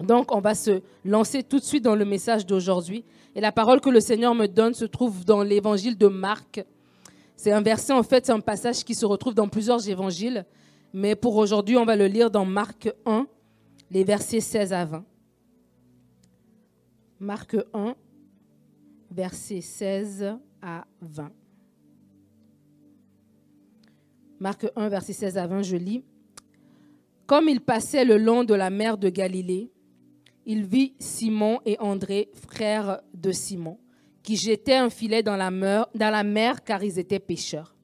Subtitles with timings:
[0.00, 3.04] Donc, on va se lancer tout de suite dans le message d'aujourd'hui.
[3.34, 6.64] Et la parole que le Seigneur me donne se trouve dans l'évangile de Marc.
[7.36, 10.44] C'est un verset, en fait, c'est un passage qui se retrouve dans plusieurs évangiles.
[10.92, 13.26] Mais pour aujourd'hui, on va le lire dans Marc 1,
[13.90, 15.04] les versets 16 à 20.
[17.20, 17.94] Marc 1,
[19.10, 21.30] versets 16 à 20.
[24.38, 26.04] Marc 1, verset 16 à 20, je lis.
[27.26, 29.70] Comme il passait le long de la mer de Galilée,
[30.46, 33.78] il vit Simon et André, frères de Simon,
[34.22, 37.76] qui jetaient un filet dans la, mer, car ils étaient pêcheurs.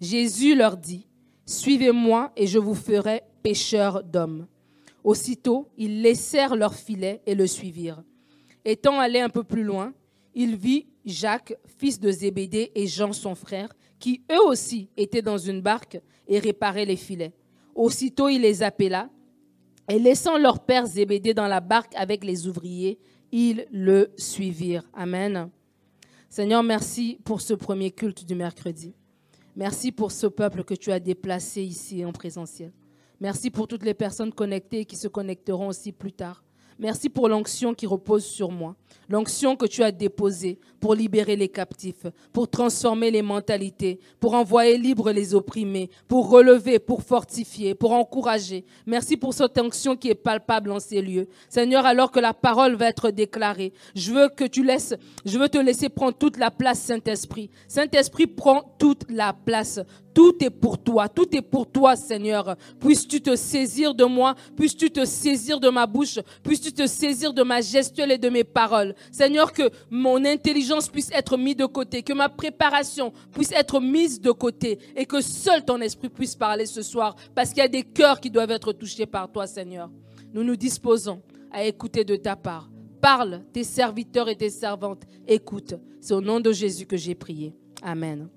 [0.00, 1.06] Jésus leur dit,
[1.44, 4.46] Suivez-moi et je vous ferai pêcheurs d'hommes.
[5.04, 8.02] Aussitôt, ils laissèrent leur filet et le suivirent.
[8.64, 9.92] Étant allé un peu plus loin,
[10.34, 13.68] il vit Jacques, fils de Zébédée, et Jean, son frère,
[14.00, 17.32] qui eux aussi étaient dans une barque et réparaient les filets.
[17.74, 19.08] Aussitôt, il les appela,
[19.88, 22.98] et laissant leur père Zébédée dans la barque avec les ouvriers,
[23.32, 24.88] ils le suivirent.
[24.94, 25.50] Amen.
[26.28, 28.94] Seigneur, merci pour ce premier culte du mercredi.
[29.54, 32.72] Merci pour ce peuple que tu as déplacé ici en présentiel.
[33.20, 36.44] Merci pour toutes les personnes connectées qui se connecteront aussi plus tard.
[36.78, 38.76] Merci pour l'onction qui repose sur moi,
[39.08, 44.76] l'onction que tu as déposée pour libérer les captifs, pour transformer les mentalités, pour envoyer
[44.76, 48.64] libre les opprimés, pour relever, pour fortifier, pour encourager.
[48.84, 51.28] Merci pour cette onction qui est palpable en ces lieux.
[51.48, 55.48] Seigneur, alors que la parole va être déclarée, je veux que tu laisses, je veux
[55.48, 57.50] te laisser prendre toute la place, Saint-Esprit.
[57.68, 59.80] Saint-Esprit, prend toute la place.
[60.16, 62.56] Tout est pour toi, tout est pour toi, Seigneur.
[62.80, 67.42] Puisses-tu te saisir de moi, puisses-tu te saisir de ma bouche, puisses-tu te saisir de
[67.42, 68.94] ma gestuelle et de mes paroles.
[69.12, 74.18] Seigneur, que mon intelligence puisse être mise de côté, que ma préparation puisse être mise
[74.18, 77.68] de côté et que seul ton esprit puisse parler ce soir, parce qu'il y a
[77.68, 79.90] des cœurs qui doivent être touchés par toi, Seigneur.
[80.32, 81.20] Nous nous disposons
[81.52, 82.70] à écouter de ta part.
[83.02, 85.74] Parle, tes serviteurs et tes servantes, écoute.
[86.00, 87.52] C'est au nom de Jésus que j'ai prié.
[87.82, 88.30] Amen.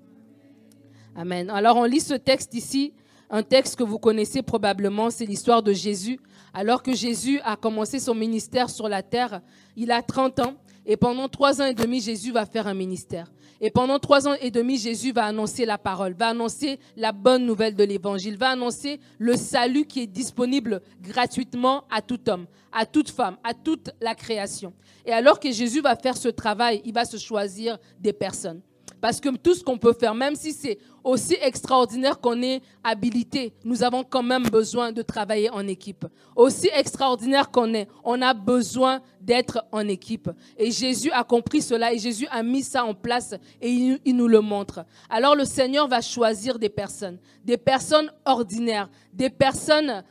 [1.20, 1.50] Amen.
[1.50, 2.94] Alors on lit ce texte ici,
[3.28, 6.18] un texte que vous connaissez probablement, c'est l'histoire de Jésus.
[6.54, 9.42] Alors que Jésus a commencé son ministère sur la terre,
[9.76, 10.54] il a 30 ans
[10.86, 13.30] et pendant trois ans et demi, Jésus va faire un ministère.
[13.60, 17.44] Et pendant trois ans et demi, Jésus va annoncer la parole, va annoncer la bonne
[17.44, 22.86] nouvelle de l'évangile, va annoncer le salut qui est disponible gratuitement à tout homme, à
[22.86, 24.72] toute femme, à toute la création.
[25.04, 28.62] Et alors que Jésus va faire ce travail, il va se choisir des personnes.
[29.00, 33.54] Parce que tout ce qu'on peut faire, même si c'est aussi extraordinaire qu'on est habilité,
[33.64, 36.06] nous avons quand même besoin de travailler en équipe.
[36.36, 40.30] Aussi extraordinaire qu'on est, on a besoin d'être en équipe.
[40.58, 44.16] Et Jésus a compris cela et Jésus a mis ça en place et il, il
[44.16, 44.84] nous le montre.
[45.08, 50.04] Alors le Seigneur va choisir des personnes, des personnes ordinaires, des personnes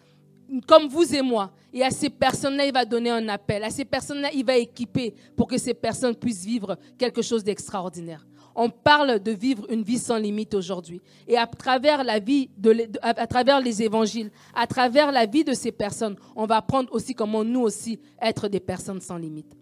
[0.67, 1.51] comme vous et moi.
[1.71, 3.63] Et à ces personnes-là, il va donner un appel.
[3.63, 8.25] À ces personnes-là, il va équiper pour que ces personnes puissent vivre quelque chose d'extraordinaire
[8.59, 10.99] on parle de vivre une vie sans limite aujourd'hui.
[11.29, 16.91] Et à travers les évangiles, à travers la vie de ces personnes, on va apprendre
[16.91, 19.55] aussi comment nous aussi être des personnes sans limite.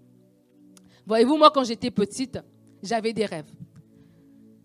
[1.06, 2.40] Voyez-vous, moi, quand j'étais petite,
[2.82, 3.52] j'avais des rêves.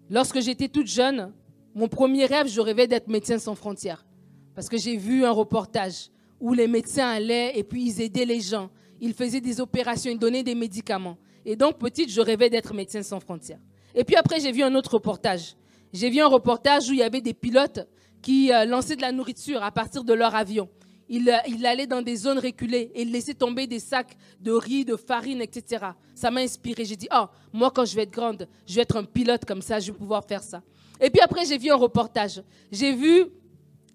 [0.09, 1.31] Lorsque j'étais toute jeune,
[1.75, 4.07] mon premier rêve, je rêvais d'être médecin sans frontières.
[4.55, 6.09] Parce que j'ai vu un reportage
[6.41, 8.71] où les médecins allaient et puis ils aidaient les gens.
[8.99, 11.19] Ils faisaient des opérations, ils donnaient des médicaments.
[11.45, 13.61] Et donc, petite, je rêvais d'être médecin sans frontières.
[13.95, 15.57] Et puis après, j'ai vu un autre reportage.
[15.93, 17.87] J'ai vu un reportage où il y avait des pilotes
[18.23, 20.69] qui euh, lançaient de la nourriture à partir de leur avion.
[21.09, 24.85] Ils, euh, allaient dans des zones reculées et ils laissaient tomber des sacs de riz,
[24.85, 25.87] de farine, etc.
[26.15, 26.85] Ça m'a inspiré.
[26.85, 29.61] J'ai dit, oh, moi, quand je vais être grande, je vais être un pilote comme
[29.61, 30.63] ça, je vais pouvoir faire ça.
[31.01, 32.43] Et puis après, j'ai vu un reportage.
[32.71, 33.27] J'ai vu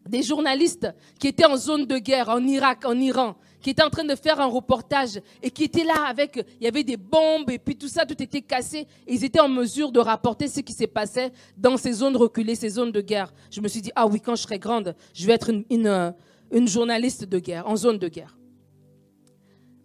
[0.07, 0.87] des journalistes
[1.19, 4.15] qui étaient en zone de guerre en Irak, en Iran, qui étaient en train de
[4.15, 7.75] faire un reportage et qui étaient là avec, il y avait des bombes et puis
[7.75, 8.87] tout ça, tout était cassé.
[9.07, 12.69] Ils étaient en mesure de rapporter ce qui s'est passé dans ces zones reculées, ces
[12.69, 13.33] zones de guerre.
[13.51, 16.13] Je me suis dit, ah oui, quand je serai grande, je vais être une,
[16.51, 18.37] une, journaliste de guerre, en zone de guerre.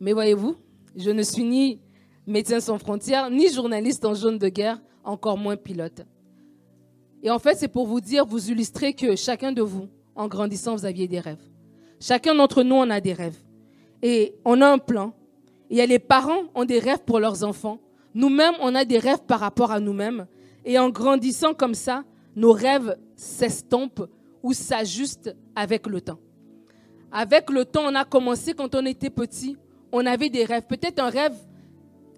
[0.00, 0.56] Mais voyez-vous,
[0.97, 1.81] je ne suis ni
[2.26, 6.02] médecin sans frontières, ni journaliste en zone de guerre, encore moins pilote.
[7.23, 10.75] Et en fait, c'est pour vous dire, vous illustrer que chacun de vous, en grandissant,
[10.75, 11.43] vous aviez des rêves.
[12.00, 13.38] Chacun d'entre nous, on a des rêves.
[14.02, 15.14] Et on a un plan.
[15.70, 17.78] Il y a les parents ont des rêves pour leurs enfants.
[18.14, 20.26] Nous-mêmes, on a des rêves par rapport à nous-mêmes.
[20.64, 22.04] Et en grandissant comme ça,
[22.37, 24.08] nos rêves s'estompent
[24.43, 26.19] ou s'ajustent avec le temps.
[27.10, 29.56] Avec le temps, on a commencé quand on était petit,
[29.93, 30.66] on avait des rêves.
[30.66, 31.34] Peut-être un rêve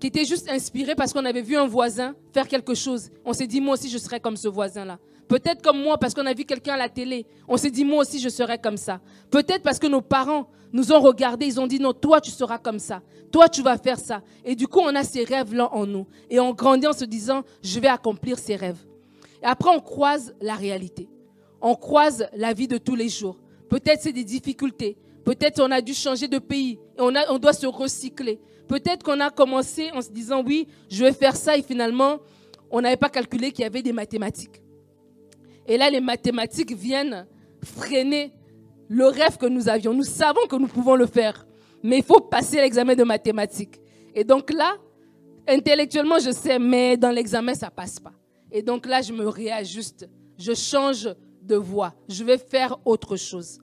[0.01, 3.11] qui était juste inspiré parce qu'on avait vu un voisin faire quelque chose.
[3.25, 4.99] On s'est dit, moi aussi, je serais comme ce voisin-là.
[5.29, 7.27] Peut-être comme moi, parce qu'on a vu quelqu'un à la télé.
[7.49, 9.01] On s'est dit, moi aussi, je serai comme ça.
[9.31, 12.59] Peut-être parce que nos parents nous ont regardés, ils ont dit, non, toi, tu seras
[12.59, 13.01] comme ça.
[13.31, 14.23] Toi, tu vas faire ça.
[14.45, 16.07] Et du coup, on a ces rêves-là en nous.
[16.31, 18.85] Et on grandit en se disant, je vais accomplir ces rêves.
[19.43, 21.09] Et après, on croise la réalité.
[21.61, 23.39] On croise la vie de tous les jours.
[23.69, 24.97] Peut-être c'est des difficultés.
[25.25, 28.39] Peut-être on a dû changer de pays et on, doit se recycler.
[28.69, 32.19] Peut-être qu'on a commencé en se disant oui, je vais faire ça et finalement,
[32.71, 34.63] on n'avait pas calculé qu'il y avait des mathématiques.
[35.67, 37.27] Et là, les mathématiques viennent
[37.63, 38.33] freiner
[38.89, 39.95] le rêve que nous avions.
[39.95, 41.47] Nous savons que nous pouvons le faire,
[41.83, 43.81] mais il faut passer l'examen de mathématiques.
[44.15, 44.77] Et donc là,
[45.49, 48.13] intellectuellement, je sais, mais dans l'examen, ça passe pas.
[48.53, 50.09] Et donc là, je me réajuste.
[50.39, 51.09] Je change
[51.43, 51.95] de voie.
[52.09, 53.59] Je vais faire autre chose.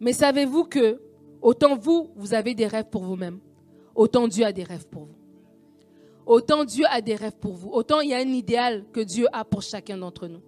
[0.00, 1.00] Mais savez-vous que
[1.40, 3.40] autant vous, vous avez des rêves pour vous-même,
[3.94, 5.16] autant Dieu a des rêves pour vous.
[6.26, 7.70] Autant Dieu a des rêves pour vous.
[7.70, 10.42] Autant il y a un idéal que Dieu a pour chacun d'entre nous.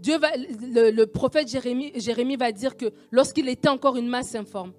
[0.00, 0.16] Dieu
[0.62, 4.72] le, prophète Jérémie, Jérémie va dire que lorsqu'il était encore une masse informe,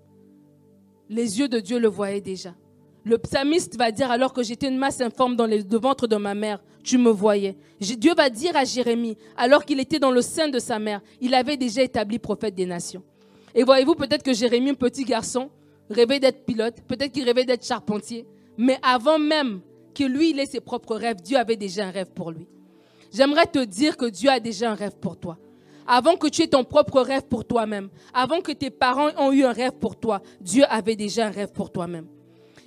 [1.09, 2.55] les yeux de Dieu le voyaient déjà.
[3.03, 6.35] Le psalmiste va dire alors que j'étais une masse informe dans le ventre de ma
[6.35, 7.57] mère, tu me voyais.
[7.79, 11.33] Dieu va dire à Jérémie, alors qu'il était dans le sein de sa mère, il
[11.33, 13.03] avait déjà établi prophète des nations.
[13.55, 15.49] Et voyez-vous, peut-être que Jérémie, un petit garçon,
[15.89, 18.25] rêvait d'être pilote, peut-être qu'il rêvait d'être charpentier,
[18.57, 19.61] mais avant même
[19.95, 22.47] que lui, il ait ses propres rêves, Dieu avait déjà un rêve pour lui.
[23.11, 25.37] J'aimerais te dire que Dieu a déjà un rêve pour toi.
[25.87, 29.43] Avant que tu aies ton propre rêve pour toi-même, avant que tes parents ont eu
[29.43, 32.07] un rêve pour toi, Dieu avait déjà un rêve pour toi-même.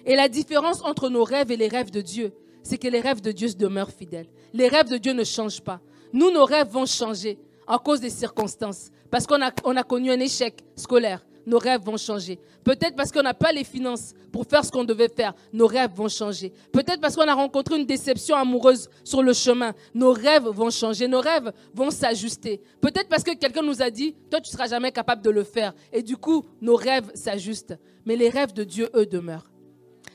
[0.05, 2.33] Et la différence entre nos rêves et les rêves de Dieu,
[2.65, 4.27] c'est que les rêves de Dieu demeurent fidèles.
[4.53, 5.81] Les rêves de Dieu ne changent pas.
[6.13, 7.39] Nous, nos rêves vont changer
[7.69, 11.83] à cause des circonstances, parce qu'on a, on a connu un échec scolaire nos rêves
[11.83, 12.39] vont changer.
[12.65, 15.93] Peut-être parce qu'on n'a pas les finances pour faire ce qu'on devait faire, nos rêves
[15.95, 16.53] vont changer.
[16.73, 21.09] Peut-être parce qu'on a rencontré une déception amoureuse sur le chemin, nos rêves vont changer,
[21.09, 22.61] nos rêves vont s'ajuster.
[22.81, 25.45] Peut-être parce que quelqu'un nous a dit, toi tu ne seras jamais capable de le
[25.45, 25.75] faire.
[25.93, 27.77] Et du coup, nos rêves s'ajustent.
[28.05, 29.51] Mais les rêves de Dieu, eux, demeurent.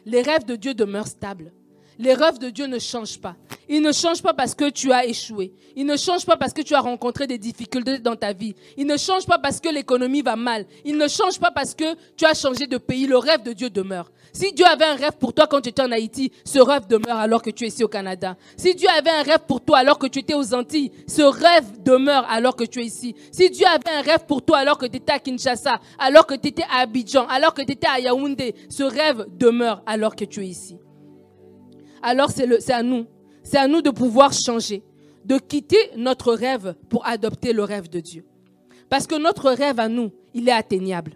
[0.05, 1.51] Les rêves de Dieu demeurent stables.
[1.99, 3.35] Les rêves de Dieu ne changent pas.
[3.69, 5.51] Ils ne changent pas parce que tu as échoué.
[5.75, 8.55] Ils ne changent pas parce que tu as rencontré des difficultés dans ta vie.
[8.77, 10.65] Ils ne changent pas parce que l'économie va mal.
[10.85, 13.07] Ils ne changent pas parce que tu as changé de pays.
[13.07, 14.11] Le rêve de Dieu demeure.
[14.31, 17.17] Si Dieu avait un rêve pour toi quand tu étais en Haïti, ce rêve demeure
[17.17, 18.37] alors que tu es ici au Canada.
[18.55, 21.81] Si Dieu avait un rêve pour toi alors que tu étais aux Antilles, ce rêve
[21.83, 23.15] demeure alors que tu es ici.
[23.31, 26.35] Si Dieu avait un rêve pour toi alors que tu étais à Kinshasa, alors que
[26.35, 30.25] tu étais à Abidjan, alors que tu étais à Yaoundé, ce rêve demeure alors que
[30.25, 30.77] tu es ici
[32.01, 33.05] alors c'est à nous.
[33.43, 34.83] C'est à nous de pouvoir changer,
[35.23, 38.25] de quitter notre rêve pour adopter le rêve de Dieu.
[38.89, 41.13] Parce que notre rêve à nous, il est atteignable.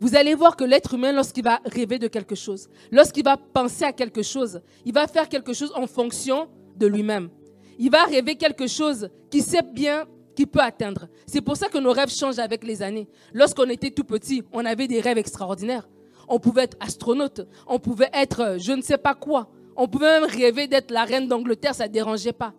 [0.00, 3.84] Vous allez voir que l'être humain, lorsqu'il va rêver de quelque chose, lorsqu'il va penser
[3.84, 7.30] à quelque chose, il va faire quelque chose en fonction de lui-même.
[7.78, 11.06] Il va rêver quelque chose qu'il sait bien qu'il peut atteindre.
[11.26, 13.08] C'est pour ça que nos rêves changent avec les années.
[13.32, 15.88] Lorsqu'on était tout petit, on avait des rêves extraordinaires.
[16.28, 19.50] On pouvait être astronaute, on pouvait être je ne sais pas quoi.
[19.76, 22.54] On pouvait même rêver d'être la reine d'Angleterre, ça ne dérangeait pas.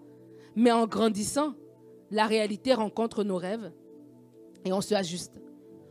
[0.56, 1.54] Mais en grandissant,
[2.12, 3.72] la réalité rencontre nos rêves
[4.66, 5.42] et on se ajuste.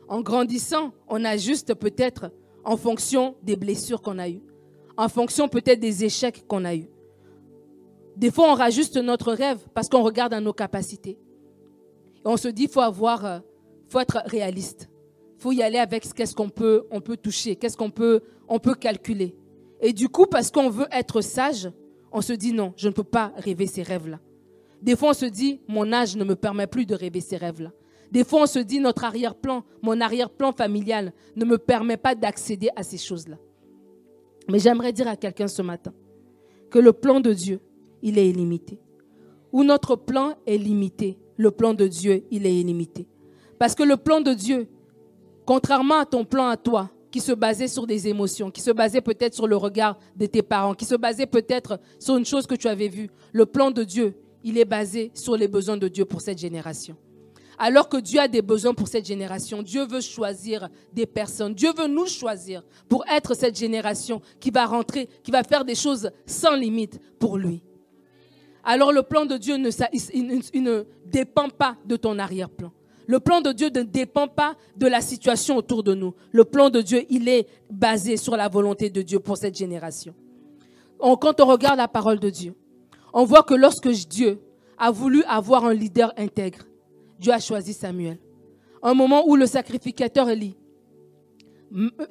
[0.08, 2.30] En grandissant, on ajuste peut-être
[2.64, 4.42] en fonction des blessures qu'on a eues,
[4.96, 6.88] en fonction peut-être des échecs qu'on a eus.
[8.16, 11.18] Des fois, on rajuste notre rêve parce qu'on regarde à nos capacités.
[12.24, 13.38] Et on se dit, faut avoir, euh,
[13.88, 14.88] faut être réaliste.
[15.38, 18.20] Il faut y aller avec ce qu'est-ce qu'on peut, on peut toucher, qu'est-ce qu'on peut,
[18.48, 19.34] on peut calculer.
[19.82, 21.70] Et du coup, parce qu'on veut être sage,
[22.12, 24.20] on se dit non, je ne peux pas rêver ces rêves-là.
[24.80, 27.72] Des fois, on se dit, mon âge ne me permet plus de rêver ces rêves-là.
[28.10, 32.68] Des fois, on se dit, notre arrière-plan, mon arrière-plan familial ne me permet pas d'accéder
[32.76, 33.36] à ces choses-là.
[34.48, 35.92] Mais j'aimerais dire à quelqu'un ce matin
[36.70, 37.60] que le plan de Dieu,
[38.02, 38.78] il est illimité.
[39.52, 43.06] Où notre plan est limité, le plan de Dieu, il est illimité.
[43.58, 44.68] Parce que le plan de Dieu,
[45.46, 49.02] contrairement à ton plan à toi, qui se basait sur des émotions, qui se basait
[49.02, 52.54] peut-être sur le regard de tes parents, qui se basait peut-être sur une chose que
[52.54, 53.10] tu avais vue.
[53.32, 56.96] Le plan de Dieu, il est basé sur les besoins de Dieu pour cette génération.
[57.58, 61.54] Alors que Dieu a des besoins pour cette génération, Dieu veut choisir des personnes.
[61.54, 65.74] Dieu veut nous choisir pour être cette génération qui va rentrer, qui va faire des
[65.74, 67.62] choses sans limite pour lui.
[68.64, 69.70] Alors le plan de Dieu ne,
[70.52, 72.72] il ne dépend pas de ton arrière-plan.
[73.12, 76.14] Le plan de Dieu ne dépend pas de la situation autour de nous.
[76.30, 80.14] Le plan de Dieu, il est basé sur la volonté de Dieu pour cette génération.
[80.98, 82.54] quand on regarde la parole de Dieu,
[83.12, 84.40] on voit que lorsque Dieu
[84.78, 86.60] a voulu avoir un leader intègre,
[87.18, 88.18] Dieu a choisi Samuel.
[88.82, 90.56] Un moment où le sacrificateur Élie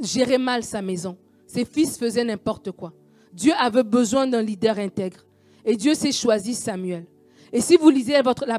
[0.01, 1.17] gérait mal sa maison.
[1.47, 2.93] Ses fils faisaient n'importe quoi.
[3.33, 5.25] Dieu avait besoin d'un leader intègre.
[5.65, 7.07] Et Dieu s'est choisi Samuel.
[7.51, 8.13] Et si vous lisez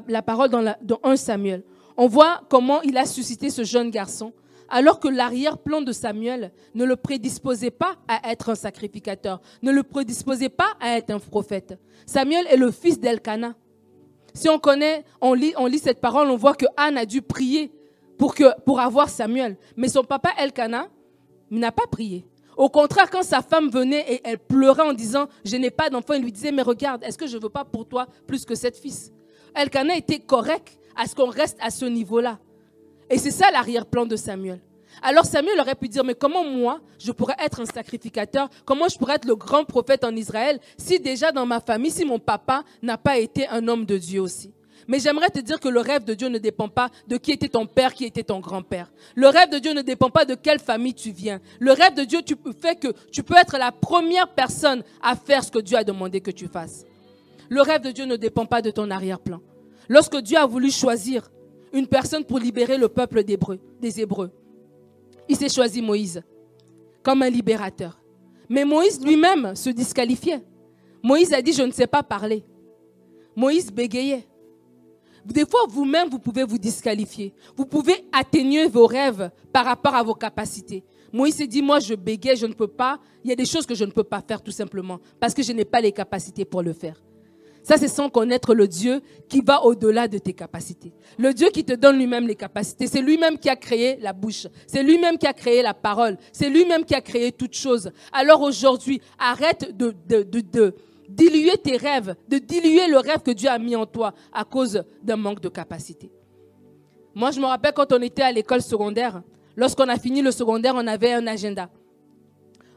[0.09, 1.63] la, parole dans, la, dans 1 Samuel,
[2.03, 4.33] on voit comment il a suscité ce jeune garçon,
[4.69, 9.85] alors que l'arrière-plan de Samuel ne le prédisposait pas à être un sacrificateur, ne le
[9.85, 11.79] prédisposait pas à être un prophète.
[12.05, 13.55] Samuel est le fils d'Elkana.
[14.35, 17.23] Si on connaît, on lit, on lit cette parole, on voit que Anne a dû
[17.23, 17.71] prier
[18.19, 19.57] pour, avoir Samuel.
[19.77, 20.89] Mais son papa Elkana
[21.53, 22.27] n'a pas prié.
[22.57, 26.15] Au contraire, quand sa femme venait et elle pleurait en disant Je n'ai pas d'enfant,
[26.15, 28.57] il lui disait Mais regarde, est-ce que je ne veux pas pour toi plus que
[28.57, 29.13] sept fils?
[29.55, 32.39] Elkana était correct à ce qu'on reste à ce niveau-là.
[33.11, 34.61] Et c'est ça l'arrière-plan de Samuel.
[35.01, 38.49] Alors Samuel aurait pu dire, mais comment moi, je pourrais être un sacrificateur?
[38.65, 42.05] Comment je pourrais être le grand prophète en Israël si déjà dans ma famille, si
[42.05, 44.53] mon papa n'a pas été un homme de Dieu aussi?
[44.89, 47.49] Mais j'aimerais te dire que le rêve de Dieu ne dépend pas de qui était
[47.49, 48.93] ton père, qui était ton grand-père.
[49.15, 51.41] Le rêve de Dieu ne dépend pas de quelle famille tu viens.
[51.61, 55.45] Le rêve de Dieu tu fait que tu peux être la première personne à faire
[55.45, 56.85] ce que Dieu a demandé que tu fasses.
[57.49, 59.41] Le rêve de Dieu ne dépend pas de ton arrière-plan.
[59.89, 61.31] Lorsque Dieu a voulu choisir
[61.73, 64.31] une personne pour libérer le peuple des Hébreux,
[65.29, 66.23] il s'est choisi Moïse
[67.03, 68.01] comme un libérateur.
[68.49, 70.43] Mais Moïse lui-même se disqualifiait.
[71.03, 72.45] Moïse a dit, je ne sais pas parler.
[73.35, 74.27] Moïse bégayait.
[75.25, 77.33] Des fois, vous-même, vous pouvez vous disqualifier.
[77.57, 80.85] Vous pouvez atténuer vos rêves par rapport à vos capacités.
[81.13, 82.99] Moïse s'est dit, moi, je bégaye, je ne peux pas.
[83.25, 85.43] Il y a des choses que je ne peux pas faire tout simplement parce que
[85.43, 87.01] je n'ai pas les capacités pour le faire.
[87.63, 90.93] Ça, c'est sans connaître le Dieu qui va au-delà de tes capacités.
[91.17, 92.89] Le Dieu qui te donne lui-même les capacités.
[92.89, 94.49] C'est lui-même qui a créé la bouche.
[94.67, 96.19] C'est lui-même qui a créé la parole.
[96.33, 97.93] C'est lui-même qui a créé toutes choses.
[98.13, 99.95] Alors aujourd'hui, arrête de,
[101.09, 104.83] diluer tes rêves, de diluer le rêve que Dieu a mis en toi à cause
[105.03, 106.11] d'un manque de capacité.
[107.15, 109.23] Moi, je me rappelle quand on était à l'école secondaire,
[109.55, 111.71] lorsqu'on a fini le secondaire, on avait un agenda.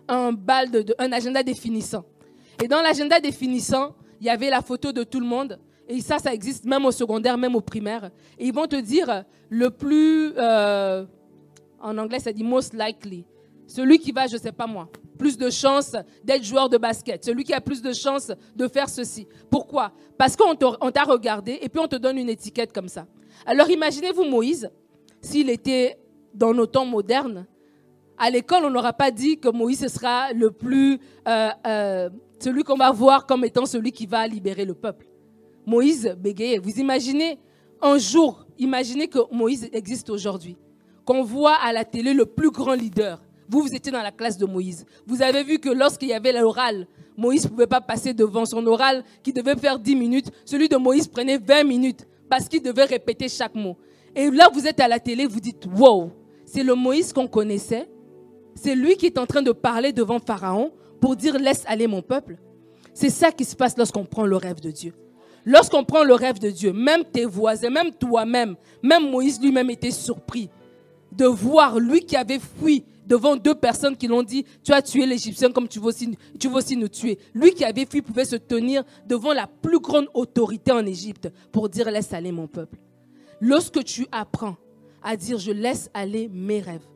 [0.07, 0.35] Un
[1.11, 2.05] agenda définissant.
[2.63, 5.59] Et dans l'agenda définissant, il y avait la photo de tout le monde.
[5.87, 8.09] Et ça, ça existe même au secondaire, même au primaire.
[8.39, 11.05] Et ils vont te dire le plus, euh,
[11.79, 13.25] en anglais, ça dit most likely.
[13.67, 17.23] Celui qui va, je ne sais pas moi, plus de chances d'être joueur de basket.
[17.23, 19.27] Celui qui a plus de chances de faire ceci.
[19.49, 19.91] Pourquoi?
[20.17, 23.05] Parce qu'on t'a regardé et puis on te donne une étiquette comme ça.
[23.45, 24.69] Alors imaginez-vous Moïse,
[25.21, 25.97] s'il était
[26.33, 27.45] dans nos temps modernes,
[28.17, 32.09] à l'école, on n'aura pas dit que Moïse sera le plus euh, euh,
[32.45, 35.07] celui qu'on va voir comme étant celui qui va libérer le peuple.
[35.65, 36.59] Moïse bégayait.
[36.59, 37.39] Vous imaginez
[37.81, 40.55] un jour, imaginez que Moïse existe aujourd'hui,
[41.05, 43.23] qu'on voit à la télé le plus grand leader.
[43.49, 44.85] Vous, vous étiez dans la classe de Moïse.
[45.07, 46.87] Vous avez vu que lorsqu'il y avait l'oral,
[47.17, 50.29] Moïse ne pouvait pas passer devant son oral qui devait faire 10 minutes.
[50.45, 53.75] Celui de Moïse prenait 20 minutes parce qu'il devait répéter chaque mot.
[54.15, 56.11] Et là, vous êtes à la télé, vous dites, wow,
[56.45, 57.89] c'est le Moïse qu'on connaissait.
[58.53, 60.71] C'est lui qui est en train de parler devant Pharaon
[61.05, 62.35] pour dire laisse aller mon peuple.
[62.95, 64.95] C'est ça qui se passe lorsqu'on prend le rêve de Dieu.
[65.45, 69.91] Lorsqu'on prend le rêve de Dieu, même tes voisins, même toi-même, même Moïse lui-même était
[69.91, 70.49] surpris
[71.11, 75.05] de voir lui qui avait fui devant deux personnes qui l'ont dit, tu as tué
[75.05, 77.19] l'Égyptien comme tu veux, aussi, tu aussi nous tuer.
[77.35, 81.69] Lui qui avait fui pouvait se tenir devant la plus grande autorité en Égypte pour
[81.69, 82.79] dire, laisse aller mon peuple.
[83.39, 84.57] Lorsque tu apprends
[85.03, 86.87] à dire, je laisse aller mes rêves,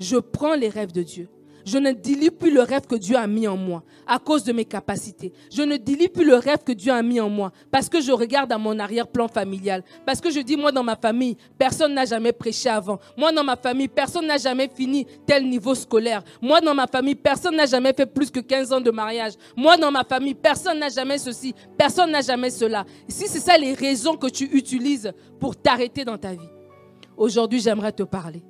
[0.00, 1.28] je prends les rêves de Dieu,
[1.68, 4.52] je ne dilue plus le rêve que Dieu a mis en moi à cause de
[4.52, 5.32] mes capacités.
[5.52, 8.10] Je ne dilue plus le rêve que Dieu a mis en moi parce que je
[8.10, 9.84] regarde à mon arrière-plan familial.
[10.06, 12.98] Parce que je dis, moi, dans ma famille, personne n'a jamais prêché avant.
[13.16, 16.22] Moi, dans ma famille, personne n'a jamais fini tel niveau scolaire.
[16.40, 19.34] Moi, dans ma famille, personne n'a jamais fait plus que 15 ans de mariage.
[19.54, 21.54] Moi, dans ma famille, personne n'a jamais ceci.
[21.76, 22.86] Personne n'a jamais cela.
[23.08, 26.48] Si c'est ça les raisons que tu utilises pour t'arrêter dans ta vie,
[27.16, 28.42] aujourd'hui, j'aimerais te parler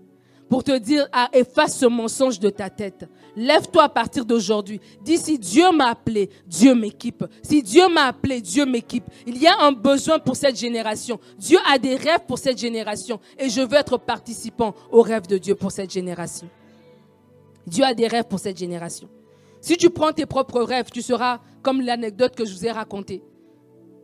[0.49, 3.07] pour te dire, ah, efface ce mensonge de ta tête.
[3.37, 4.81] Lève-toi à partir d'aujourd'hui.
[5.03, 7.25] Dis, si Dieu m'a appelé, Dieu m'équipe.
[7.43, 9.05] Si Dieu m'a appelé, Dieu m'équipe.
[9.27, 11.21] Il y a un besoin pour cette génération.
[11.39, 13.21] Dieu a des rêves pour cette génération.
[13.39, 16.49] Et je veux être participant aux rêves de Dieu pour cette génération.
[17.67, 19.09] Dieu a des rêves pour cette génération.
[19.61, 23.23] Si tu prends tes propres rêves, tu seras comme l'anecdote que je vous ai racontée.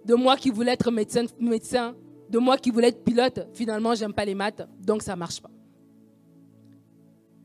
[0.05, 1.95] De moi qui voulais être médecin,
[2.29, 5.54] de moi qui voulais être pilote, finalement, j'aime pas les maths, donc ça marche pas.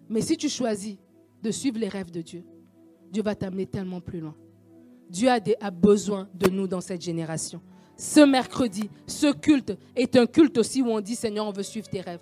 [0.09, 0.97] Mais si tu choisis
[1.41, 2.43] de suivre les rêves de Dieu,
[3.11, 4.35] Dieu va t'amener tellement plus loin.
[5.09, 7.61] Dieu a, besoin de nous dans cette génération.
[7.97, 11.89] Ce mercredi, ce culte est un culte aussi où on dit Seigneur, on veut suivre
[11.89, 12.21] tes rêves.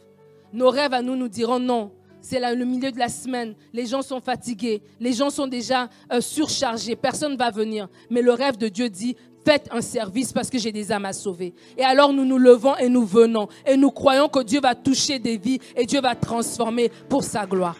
[0.53, 1.91] Nos rêves à nous nous diront non.
[2.21, 6.19] C'est le milieu de la semaine, les gens sont fatigués, les gens sont déjà euh,
[6.19, 7.87] surchargés, personne ne va venir.
[8.09, 9.15] Mais le rêve de Dieu dit
[9.47, 11.53] faites un service parce que j'ai des âmes à sauver.
[11.77, 13.47] Et alors nous nous levons et nous venons.
[13.65, 17.45] Et nous croyons que Dieu va toucher des vies et Dieu va transformer pour sa
[17.45, 17.77] gloire.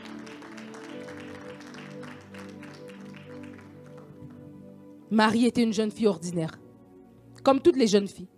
[5.12, 6.58] Marie était une jeune fille ordinaire,
[7.44, 8.30] comme toutes les jeunes filles.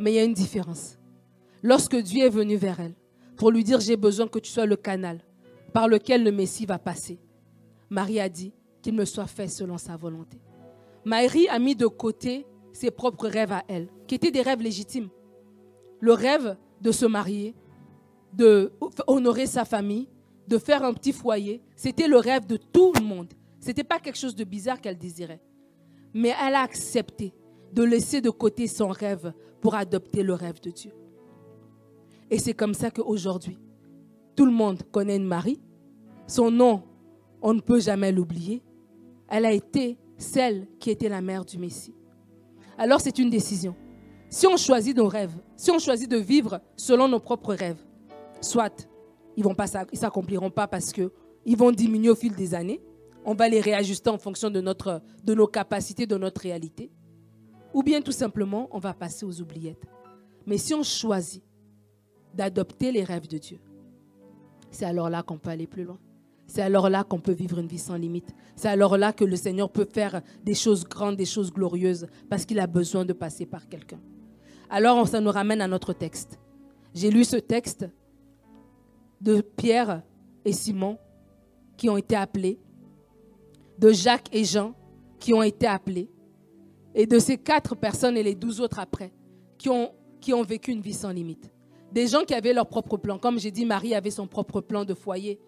[0.00, 0.98] Mais il y a une différence.
[1.62, 2.94] Lorsque Dieu est venu vers elle
[3.36, 5.20] pour lui dire, j'ai besoin que tu sois le canal
[5.72, 7.20] par lequel le Messie va passer,
[7.90, 10.38] Marie a dit qu'il me soit fait selon sa volonté.
[11.08, 15.08] Marie a mis de côté ses propres rêves à elle, qui étaient des rêves légitimes.
[16.00, 17.54] Le rêve de se marier,
[18.34, 18.72] de
[19.06, 20.10] honorer sa famille,
[20.48, 23.32] de faire un petit foyer, c'était le rêve de tout le monde.
[23.58, 25.40] Ce n'était pas quelque chose de bizarre qu'elle désirait.
[26.12, 27.32] Mais elle a accepté
[27.72, 30.92] de laisser de côté son rêve pour adopter le rêve de Dieu.
[32.30, 33.58] Et c'est comme ça qu'aujourd'hui,
[34.36, 35.62] tout le monde connaît une Marie.
[36.26, 36.82] Son nom,
[37.40, 38.62] on ne peut jamais l'oublier.
[39.30, 41.94] Elle a été celle qui était la mère du Messie.
[42.76, 43.74] Alors c'est une décision.
[44.28, 47.82] Si on choisit nos rêves, si on choisit de vivre selon nos propres rêves,
[48.40, 48.88] soit
[49.36, 52.82] ils ne s'accompliront pas parce qu'ils vont diminuer au fil des années,
[53.24, 56.90] on va les réajuster en fonction de, notre, de nos capacités, de notre réalité,
[57.72, 59.84] ou bien tout simplement on va passer aux oubliettes.
[60.46, 61.42] Mais si on choisit
[62.34, 63.60] d'adopter les rêves de Dieu,
[64.70, 65.98] c'est alors là qu'on peut aller plus loin.
[66.48, 68.34] C'est alors là qu'on peut vivre une vie sans limite.
[68.56, 72.46] C'est alors là que le Seigneur peut faire des choses grandes, des choses glorieuses, parce
[72.46, 74.00] qu'il a besoin de passer par quelqu'un.
[74.70, 76.40] Alors ça nous ramène à notre texte.
[76.94, 77.86] J'ai lu ce texte
[79.20, 80.02] de Pierre
[80.44, 80.98] et Simon
[81.76, 82.58] qui ont été appelés,
[83.78, 84.74] de Jacques et Jean
[85.20, 86.10] qui ont été appelés,
[86.94, 89.12] et de ces quatre personnes et les douze autres après
[89.58, 91.52] qui ont, qui ont vécu une vie sans limite.
[91.92, 93.18] Des gens qui avaient leur propre plan.
[93.18, 95.38] Comme j'ai dit, Marie avait son propre plan de foyer.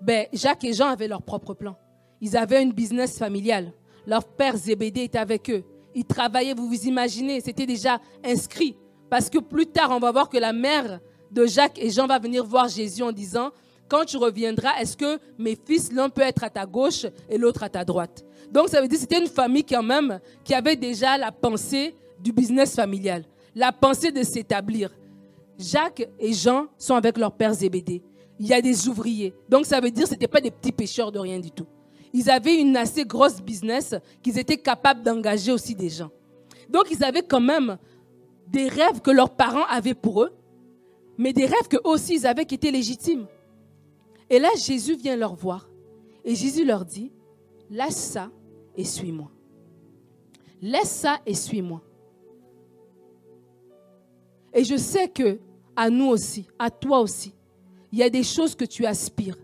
[0.00, 1.76] Ben, Jacques et Jean avaient leur propre plan.
[2.20, 3.72] Ils avaient une business familiale.
[4.06, 5.64] Leur père Zébédée était avec eux.
[5.94, 8.76] Ils travaillaient, vous vous imaginez, c'était déjà inscrit.
[9.10, 11.00] Parce que plus tard, on va voir que la mère
[11.30, 13.50] de Jacques et Jean va venir voir Jésus en disant,
[13.88, 17.62] quand tu reviendras, est-ce que mes fils, l'un peut être à ta gauche et l'autre
[17.62, 18.24] à ta droite?
[18.50, 21.94] Donc ça veut dire que c'était une famille quand même qui avait déjà la pensée
[22.20, 23.24] du business familial,
[23.54, 24.90] la pensée de s'établir.
[25.58, 28.02] Jacques et Jean sont avec leur père Zébédée.
[28.38, 29.34] Il y a des ouvriers.
[29.48, 31.66] Donc ça veut dire que ce n'étaient pas des petits pêcheurs de rien du tout.
[32.12, 36.10] Ils avaient une assez grosse business qu'ils étaient capables d'engager aussi des gens.
[36.68, 37.78] Donc ils avaient quand même
[38.46, 40.32] des rêves que leurs parents avaient pour eux,
[41.18, 43.26] mais des rêves que aussi ils avaient qui étaient légitimes.
[44.30, 45.68] Et là, Jésus vient leur voir.
[46.24, 47.12] Et Jésus leur dit,
[47.70, 48.30] laisse ça
[48.76, 49.30] et suis-moi.
[50.60, 51.82] Laisse ça et suis-moi.
[54.52, 55.38] Et je sais que
[55.76, 57.34] à nous aussi, à toi aussi,
[57.92, 59.38] il y a des choses que tu aspires,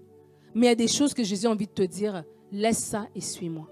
[0.54, 3.06] mais il y a des choses que Jésus a envie de te dire, laisse ça
[3.14, 3.68] et suis-moi.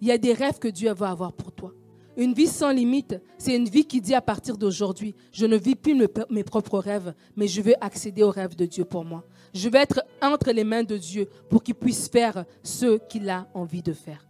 [0.00, 1.72] Il y a des rêves que Dieu va avoir pour toi.
[2.16, 5.74] Une vie sans limite, c'est une vie qui dit à partir d'aujourd'hui, je ne vis
[5.74, 5.94] plus
[6.30, 9.24] mes propres rêves, mais je veux accéder aux rêves de Dieu pour moi.
[9.52, 13.46] Je vais être entre les mains de Dieu pour qu'il puisse faire ce qu'il a
[13.52, 14.26] envie de faire.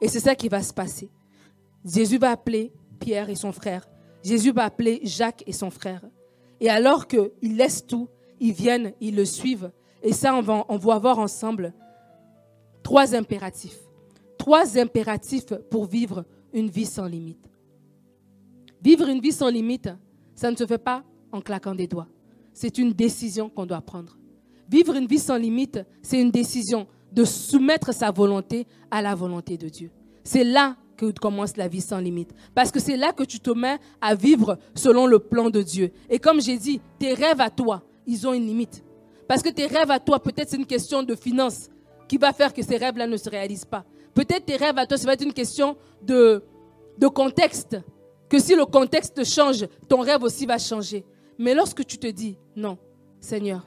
[0.00, 1.08] Et c'est ça qui va se passer.
[1.84, 3.88] Jésus va appeler Pierre et son frère.
[4.24, 6.02] Jésus va appeler Jacques et son frère.
[6.60, 8.08] Et alors qu'ils laissent tout,
[8.40, 9.70] ils viennent, ils le suivent.
[10.02, 11.72] Et ça, on va, on voir ensemble
[12.82, 13.78] trois impératifs.
[14.38, 17.48] Trois impératifs pour vivre une vie sans limite.
[18.80, 19.90] Vivre une vie sans limite,
[20.34, 22.06] ça ne se fait pas en claquant des doigts.
[22.52, 24.16] C'est une décision qu'on doit prendre.
[24.68, 29.56] Vivre une vie sans limite, c'est une décision de soumettre sa volonté à la volonté
[29.56, 29.90] de Dieu.
[30.22, 32.34] C'est là que commence la vie sans limite.
[32.54, 35.92] Parce que c'est là que tu te mets à vivre selon le plan de Dieu.
[36.10, 38.82] Et comme j'ai dit, tes rêves à toi, ils ont une limite.
[39.28, 41.68] Parce que tes rêves à toi, peut-être c'est une question de finances
[42.08, 43.84] qui va faire que ces rêves-là ne se réalisent pas.
[44.14, 46.42] Peut-être tes rêves à toi, ça va être une question de,
[46.96, 47.76] de contexte.
[48.28, 51.04] Que si le contexte change, ton rêve aussi va changer.
[51.38, 52.78] Mais lorsque tu te dis, non,
[53.20, 53.66] Seigneur,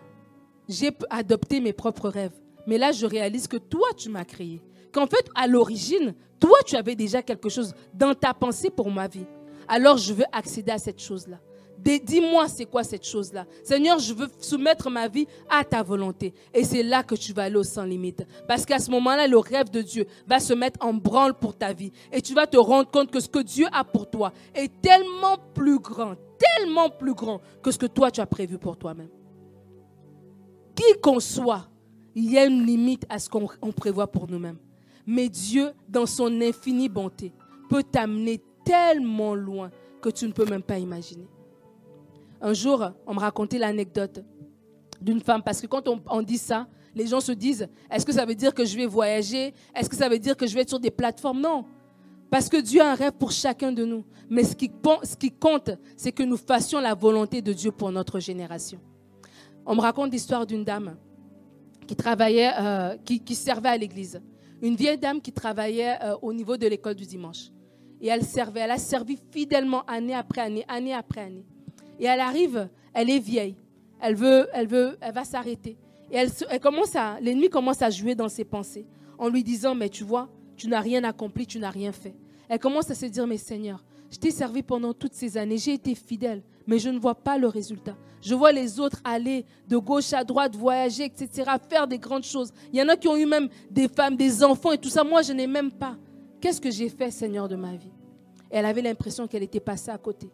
[0.67, 2.33] j'ai adopté mes propres rêves,
[2.65, 4.61] mais là je réalise que toi tu m'as créé.
[4.91, 9.07] Qu'en fait, à l'origine, toi tu avais déjà quelque chose dans ta pensée pour ma
[9.07, 9.25] vie.
[9.67, 11.39] Alors je veux accéder à cette chose-là.
[11.83, 13.45] Dis-moi c'est quoi cette chose-là?
[13.63, 16.33] Seigneur, je veux soumettre ma vie à ta volonté.
[16.53, 18.23] Et c'est là que tu vas aller au sans limite.
[18.47, 21.73] Parce qu'à ce moment-là, le rêve de Dieu va se mettre en branle pour ta
[21.73, 21.91] vie.
[22.11, 25.37] Et tu vas te rendre compte que ce que Dieu a pour toi est tellement
[25.55, 29.09] plus grand, tellement plus grand que ce que toi tu as prévu pour toi-même.
[30.75, 31.67] Qui qu'on soit,
[32.13, 34.57] il y a une limite à ce qu'on prévoit pour nous-mêmes.
[35.07, 37.33] Mais Dieu, dans son infinie bonté,
[37.69, 41.27] peut t'amener tellement loin que tu ne peux même pas imaginer.
[42.41, 44.23] Un jour, on me racontait l'anecdote
[44.99, 48.25] d'une femme, parce que quand on, dit ça, les gens se disent, est-ce que ça
[48.25, 49.53] veut dire que je vais voyager?
[49.75, 51.39] Est-ce que ça veut dire que je vais être sur des plateformes?
[51.39, 51.65] Non.
[52.29, 54.05] Parce que Dieu a un rêve pour chacun de nous.
[54.29, 58.79] Mais ce qui, compte, c'est que nous fassions la volonté de Dieu pour notre génération.
[59.65, 60.95] On me raconte l'histoire d'une dame
[61.87, 64.21] qui travaillait, euh, qui, servait à l'église.
[64.61, 67.49] Une vieille dame qui travaillait euh, au niveau de l'école du dimanche.
[67.99, 68.61] Et elle servait.
[68.61, 71.45] Elle a servi fidèlement année après année, année après année.
[72.01, 73.55] Et elle arrive, elle est vieille.
[74.01, 75.77] Elle veut, elle veut, elle va s'arrêter.
[76.09, 78.87] Et elle, commence à, l'ennemi commence à jouer dans ses pensées
[79.19, 82.15] en lui disant, mais tu vois, tu n'as rien accompli, tu n'as rien fait.
[82.49, 85.73] Elle commence à se dire, mais Seigneur, je t'ai servi pendant toutes ces années, j'ai
[85.73, 87.95] été fidèle, mais je ne vois pas le résultat.
[88.19, 92.51] Je vois les autres aller de gauche à droite, voyager, etc., faire des grandes choses.
[92.73, 95.03] Il y en a qui ont eu même des femmes, des enfants et tout ça.
[95.03, 95.95] Moi, je n'ai même pas.
[96.41, 97.91] Qu'est-ce que j'ai fait, Seigneur, de ma vie?
[98.49, 100.27] Elle avait l'impression qu'elle était passée à côté.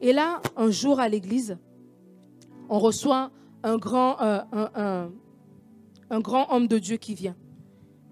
[0.00, 1.58] Et là, un jour à l'église,
[2.68, 3.30] on reçoit
[3.62, 5.08] un grand, euh,
[6.10, 7.36] un, grand homme de Dieu qui vient.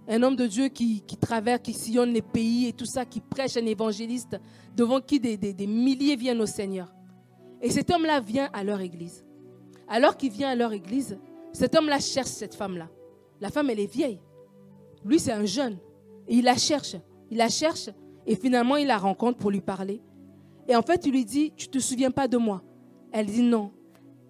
[0.08, 3.56] Un homme de Dieu qui, traverse, qui sillonne les pays et tout ça, qui prêche
[3.56, 4.38] un évangéliste
[4.76, 6.92] devant qui des, des milliers viennent au Seigneur.
[7.62, 9.24] Et cet homme-là vient à leur église.
[9.88, 11.18] Alors qu'il vient à leur église,
[11.52, 12.88] cet homme-là cherche cette femme-là.
[13.40, 14.20] La femme, elle est vieille.
[15.04, 15.78] Lui, c'est un jeune.
[16.28, 16.96] Et il la cherche.
[17.30, 17.90] Il la cherche.
[18.26, 20.02] Et finalement, il la rencontre pour lui parler.
[20.68, 22.62] Et en fait, il lui dit, tu ne te souviens pas de moi
[23.12, 23.70] Elle dit non.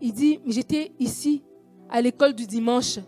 [0.01, 1.43] Il dit, j'étais ici,
[1.89, 2.99] à l'école du dimanche.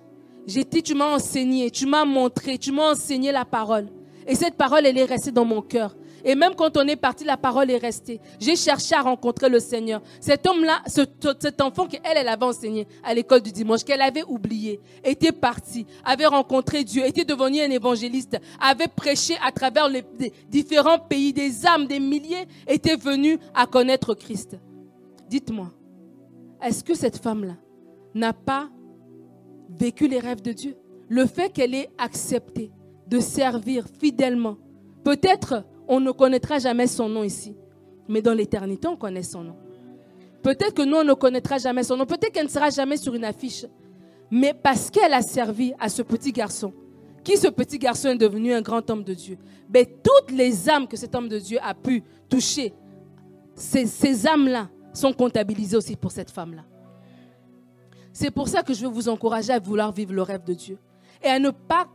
[0.46, 3.88] J'étais, tu m'as enseigné, tu m'as montré, tu m'as enseigné la parole.
[4.26, 5.96] Et cette parole, elle est restée dans mon cœur.
[6.28, 8.20] Et même quand on est parti, la parole est restée.
[8.40, 10.02] J'ai cherché à rencontrer le Seigneur.
[10.20, 14.80] Cet homme-là, cet enfant qu'elle, elle avait enseigné à l'école du dimanche, qu'elle avait oublié,
[15.04, 20.04] était parti, avait rencontré Dieu, était devenu un évangéliste, avait prêché à travers les
[20.48, 24.58] différents pays, des âmes, des milliers étaient venus à connaître Christ.
[25.28, 25.70] Dites-moi,
[26.60, 27.54] est-ce que cette femme-là
[28.16, 28.68] n'a pas
[29.70, 30.76] vécu les rêves de Dieu?
[31.08, 32.72] Le fait qu'elle ait accepté
[33.06, 34.56] de servir fidèlement,
[35.04, 37.54] peut-être on ne connaîtra jamais son nom ici,
[38.08, 39.56] mais dans l'éternité, on connaît son nom.
[40.42, 43.14] Peut-être que nous, on ne connaîtra jamais son nom, peut-être qu'elle ne sera jamais sur
[43.14, 43.66] une affiche,
[44.30, 46.72] mais parce qu'elle a servi à ce petit garçon,
[47.24, 49.38] qui ce petit garçon est devenu un grand homme de Dieu,
[49.72, 52.72] mais ben, toutes les âmes que cet homme de Dieu a pu toucher,
[53.54, 56.64] ces, ces âmes-là sont comptabilisées aussi pour cette femme-là.
[58.12, 60.78] C'est pour ça que je veux vous encourager à vouloir vivre le rêve de Dieu
[61.22, 61.86] et à ne pas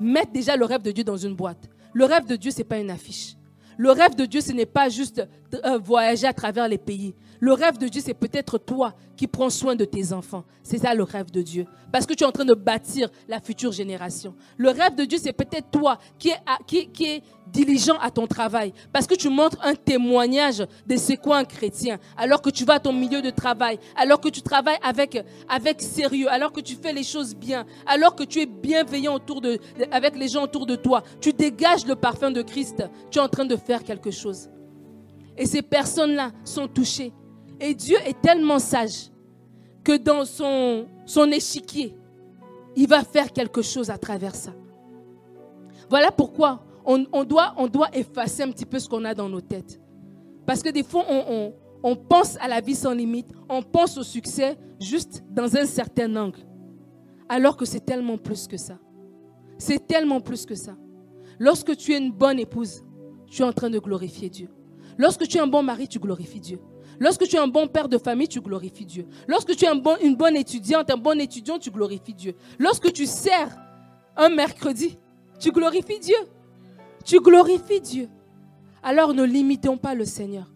[0.00, 1.68] mettre déjà le rêve de Dieu dans une boîte.
[1.92, 3.35] Le rêve de Dieu, ce n'est pas une affiche.
[3.76, 5.26] Le rêve de Dieu, ce n'est pas juste
[5.64, 7.14] euh, voyager à travers les pays.
[7.40, 10.44] Le rêve de Dieu, c'est peut-être toi qui prends soin de tes enfants.
[10.62, 11.66] C'est ça le rêve de Dieu.
[11.92, 14.34] Parce que tu es en train de bâtir la future génération.
[14.56, 18.72] Le rêve de Dieu, c'est peut-être toi qui est, diligent à ton travail.
[18.92, 21.98] Parce que tu montres un témoignage de ce qu'est un chrétien.
[22.16, 23.78] Alors que tu vas à ton milieu de travail.
[23.96, 25.22] Alors que tu travailles avec,
[25.80, 26.28] sérieux.
[26.30, 27.64] Alors que tu fais les choses bien.
[27.86, 29.18] Alors que tu es bienveillant
[29.92, 31.02] avec les gens autour de toi.
[31.20, 32.82] Tu dégages le parfum de Christ.
[33.10, 34.48] Tu es en train de faire quelque chose.
[35.36, 37.12] Et ces personnes-là sont touchées.
[37.60, 39.10] Et Dieu est tellement sage
[39.84, 41.96] que dans son, son échiquier,
[42.74, 44.52] il va faire quelque chose à travers ça.
[45.88, 49.40] Voilà pourquoi on, doit, on doit effacer un petit peu ce qu'on a dans nos
[49.40, 49.80] têtes.
[50.44, 51.52] Parce que des fois, on,
[51.82, 56.14] on pense à la vie sans limite, on pense au succès juste dans un certain
[56.16, 56.40] angle.
[57.28, 58.78] Alors que c'est tellement plus que ça.
[59.58, 60.76] C'est tellement plus que ça.
[61.38, 62.84] Lorsque tu es une bonne épouse,
[63.28, 64.48] tu es en train de glorifier Dieu.
[64.98, 66.60] Lorsque tu es un bon mari, tu glorifies Dieu.
[66.98, 69.06] Lorsque tu es un bon père de famille, tu glorifies Dieu.
[69.28, 69.68] Lorsque tu es
[70.02, 72.34] une bonne étudiante, un bon étudiant, tu glorifies Dieu.
[72.58, 73.54] Lorsque tu sers
[74.16, 74.98] un mercredi,
[75.38, 76.16] tu glorifies Dieu.
[77.04, 78.08] Tu glorifies Dieu.
[78.82, 80.50] Alors ne limitons pas le Seigneur,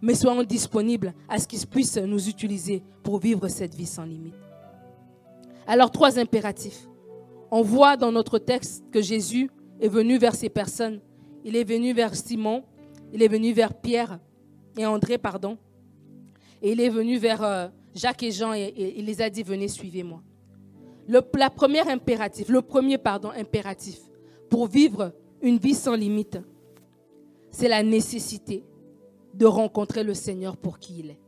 [0.00, 4.34] mais soyons disponibles à ce qu'il puisse nous utiliser pour vivre cette vie sans limite.
[5.66, 6.88] Alors trois impératifs.
[7.50, 9.50] On voit dans notre texte que Jésus
[9.80, 11.00] est venu vers ces personnes.
[11.44, 12.64] Il est venu vers Simon,
[13.12, 14.18] il est venu vers Pierre
[14.78, 15.58] et André, pardon.
[16.62, 19.68] Et il est venu vers euh, Jacques et Jean et, il les a dit, venez,
[19.68, 20.22] suivez-moi.
[21.06, 24.00] Le, la première impératif, le premier pardon, impératif
[24.48, 26.38] pour vivre une vie sans limite,
[27.50, 28.64] c'est la nécessité
[29.34, 31.20] de rencontrer le Seigneur pour qui il est.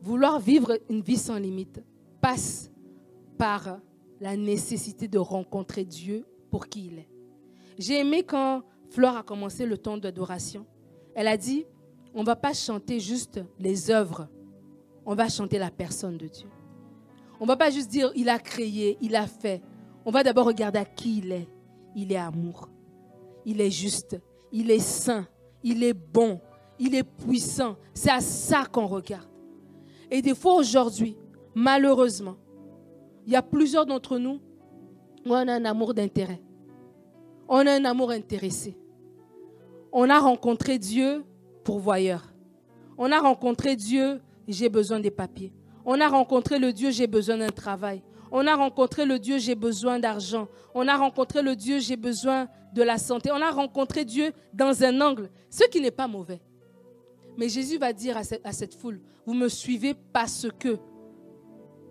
[0.00, 1.82] Vouloir vivre une vie sans limite
[2.20, 2.70] passe
[3.36, 3.78] par
[4.20, 7.08] la nécessité de rencontrer Dieu pour qui il est.
[7.78, 10.66] J'ai aimé quand Flore a commencé le temps d'adoration.
[11.14, 11.66] Elle a dit,
[12.14, 14.28] on ne va pas chanter juste les œuvres,
[15.04, 16.48] on va chanter la personne de Dieu.
[17.38, 19.62] On ne va pas juste dire, il a créé, il a fait.
[20.04, 21.48] On va d'abord regarder à qui il est.
[21.94, 22.68] Il est amour,
[23.46, 24.20] il est juste,
[24.52, 25.26] il est saint,
[25.62, 26.40] il est bon,
[26.78, 27.76] il est puissant.
[27.94, 29.28] C'est à ça qu'on regarde.
[30.10, 31.16] Et des fois aujourd'hui,
[31.54, 32.36] malheureusement,
[33.26, 34.40] il y a plusieurs d'entre nous
[35.24, 36.40] où on a un amour d'intérêt.
[37.48, 38.76] On a un amour intéressé.
[39.92, 41.24] On a rencontré Dieu
[41.64, 42.32] pourvoyeur.
[42.98, 45.52] On a rencontré Dieu, j'ai besoin des papiers.
[45.84, 48.02] On a rencontré le Dieu, j'ai besoin d'un travail.
[48.32, 50.48] On a rencontré le Dieu, j'ai besoin d'argent.
[50.74, 53.30] On a rencontré le Dieu, j'ai besoin de la santé.
[53.32, 56.40] On a rencontré Dieu dans un angle, ce qui n'est pas mauvais.
[57.36, 60.78] Mais Jésus va dire à cette, à cette foule, vous me suivez parce que,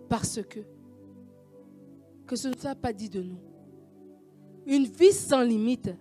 [0.08, 0.60] parce que,
[2.26, 3.38] que ce ne soit pas dit de nous.
[4.66, 5.94] Une vie sans limite,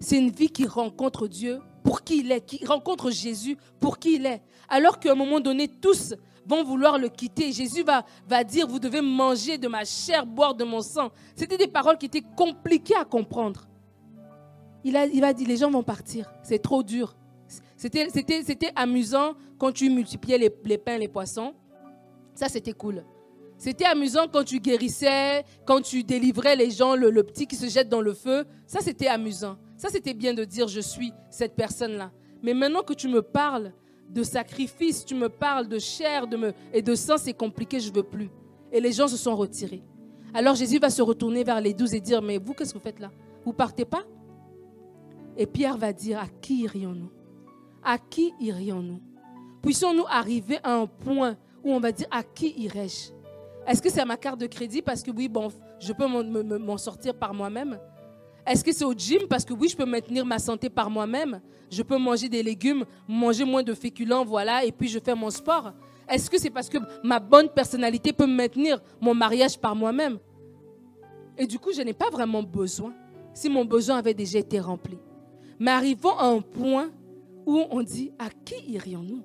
[0.00, 4.16] c'est une vie qui rencontre Dieu pour qui il est, qui rencontre Jésus pour qui
[4.16, 4.42] il est.
[4.68, 7.52] Alors qu'à un moment donné, tous vont vouloir le quitter.
[7.52, 11.10] Jésus va, va dire, vous devez manger de ma chair, boire de mon sang.
[11.36, 13.68] C'était des paroles qui étaient compliquées à comprendre.
[14.82, 17.16] Il a, il a dit, les gens vont partir, c'est trop dur.
[17.76, 21.54] C'était amusant quand tu multipliais les, les pains les poissons.
[22.34, 23.04] Ça, c'était cool.
[23.58, 27.88] C'était amusant quand tu guérissais, quand tu délivrais les gens, le, petit qui se jette
[27.88, 28.44] dans le feu.
[28.66, 29.58] Ça, c'était amusant.
[29.76, 32.12] Ça, c'était bien de dire je suis cette personne-là.
[32.40, 33.72] Mais maintenant que tu me parles
[34.10, 37.92] de sacrifice, tu me parles de chair de me, et de sang, c'est compliqué, je
[37.92, 38.30] veux plus.
[38.70, 39.82] Et les gens se sont retirés.
[40.32, 42.84] Alors Jésus va se retourner vers les douze et dire, mais vous, qu'est-ce que vous
[42.84, 43.10] faites là?
[43.44, 44.04] Vous partez pas?
[45.36, 47.10] Et Pierre va dire, à qui irions-nous?
[47.82, 49.00] À qui irions-nous?
[49.62, 53.17] Puissions-nous arriver à un point où on va dire, à qui irais-je
[53.68, 56.78] est-ce que c'est à ma carte de crédit parce que oui, bon, je peux m'en
[56.78, 57.78] sortir par moi-même?
[58.46, 61.42] Est-ce que c'est au gym parce que oui, je peux maintenir ma santé par moi-même?
[61.70, 65.28] Je peux manger des légumes, manger moins de féculents, voilà, et puis je fais mon
[65.28, 65.74] sport.
[66.08, 70.18] Est-ce que c'est parce que ma bonne personnalité peut maintenir mon mariage par moi-même?
[71.36, 72.94] Et du coup, je n'ai pas vraiment besoin.
[73.34, 74.98] Si mon besoin avait déjà été rempli.
[75.60, 76.90] Mais arrivons à un point
[77.44, 79.22] où on dit, à qui irions-nous?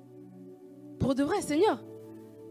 [0.98, 1.82] Pour de vrai, Seigneur,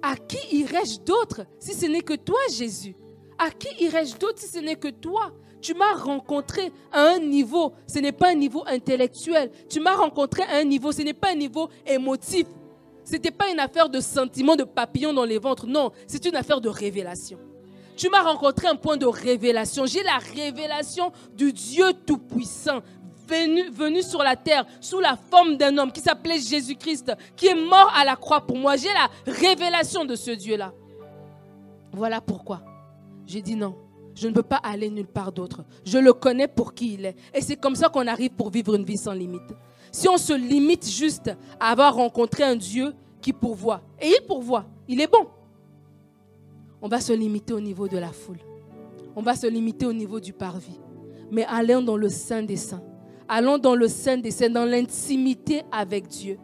[0.03, 2.93] à qui irais-je d'autre si ce n'est que toi, Jésus?
[3.39, 5.31] À qui irais-je d'autre si ce n'est que toi?
[5.61, 9.49] Tu m'as rencontré à un niveau, ce n'est pas un niveau intellectuel.
[9.69, 12.45] Tu m'as rencontré à un niveau, ce n'est pas un niveau émotif.
[13.05, 15.65] Ce n'était pas une affaire de sentiment, de papillon dans les ventres.
[15.65, 17.39] Non, c'est une affaire de révélation.
[17.95, 19.85] Tu m'as rencontré un point de révélation.
[19.85, 22.81] J'ai la révélation du Dieu Tout-Puissant,
[23.27, 27.91] venu, sur la terre sous la forme d'un homme qui s'appelait Jésus-Christ, qui est mort
[27.95, 28.75] à la croix pour moi.
[28.75, 30.73] J'ai la révélation de ce Dieu-là.
[31.91, 32.61] Voilà pourquoi
[33.25, 33.75] j'ai dit non.
[34.15, 35.63] Je ne peux pas aller nulle part d'autre.
[35.83, 37.15] Je le connais pour qui il est.
[37.33, 39.41] Et c'est comme ça qu'on arrive pour vivre une vie sans limite.
[39.91, 44.65] Si on se limite juste à avoir rencontré un Dieu qui pourvoit, et il pourvoit,
[44.87, 45.27] il est bon,
[46.81, 48.39] on va se limiter au niveau de la foule.
[49.15, 50.79] On va se limiter au niveau du parvis.
[51.31, 52.83] Mais allons dans le sein des saints.
[53.27, 56.37] Allons dans le sein des saints, dans l'intimité avec Dieu.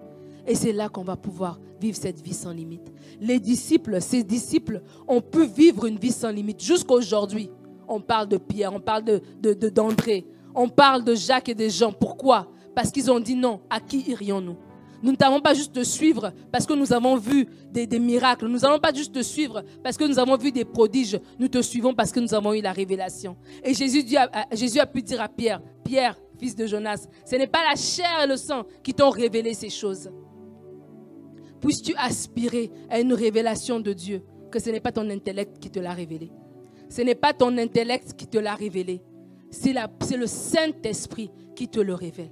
[0.48, 2.92] Et c'est là qu'on va pouvoir vivre cette vie sans limite.
[3.20, 7.50] Les disciples, ces disciples, ont pu vivre une vie sans limite jusqu'à aujourd'hui.
[7.88, 11.92] On parle de Pierre, on parle de, d'André, on parle de Jacques et de Jean.
[11.92, 12.48] Pourquoi?
[12.76, 13.62] Parce qu'ils ont dit non.
[13.70, 14.58] À qui irions-nous?
[15.02, 18.48] Nous ne t'avons pas juste te suivre parce que nous avons vu des, miracles.
[18.48, 21.20] Nous n'allons pas juste te suivre parce que nous avons vu des prodiges.
[21.40, 23.38] Nous te suivons parce que nous avons eu la révélation.
[23.64, 27.08] Et Jésus a pu dire à Pierre, Pierre, fils de Jonas.
[27.26, 30.10] Ce n'est pas la chair et le sang qui t'ont révélé ces choses.
[31.60, 35.80] Puisses-tu aspirer à une révélation de Dieu, que ce n'est pas ton intellect qui te
[35.80, 36.32] l'a révélé?
[36.90, 39.02] Ce n'est pas ton intellect qui te l'a révélé.
[39.52, 42.32] C'est le Saint-Esprit qui te le révèle.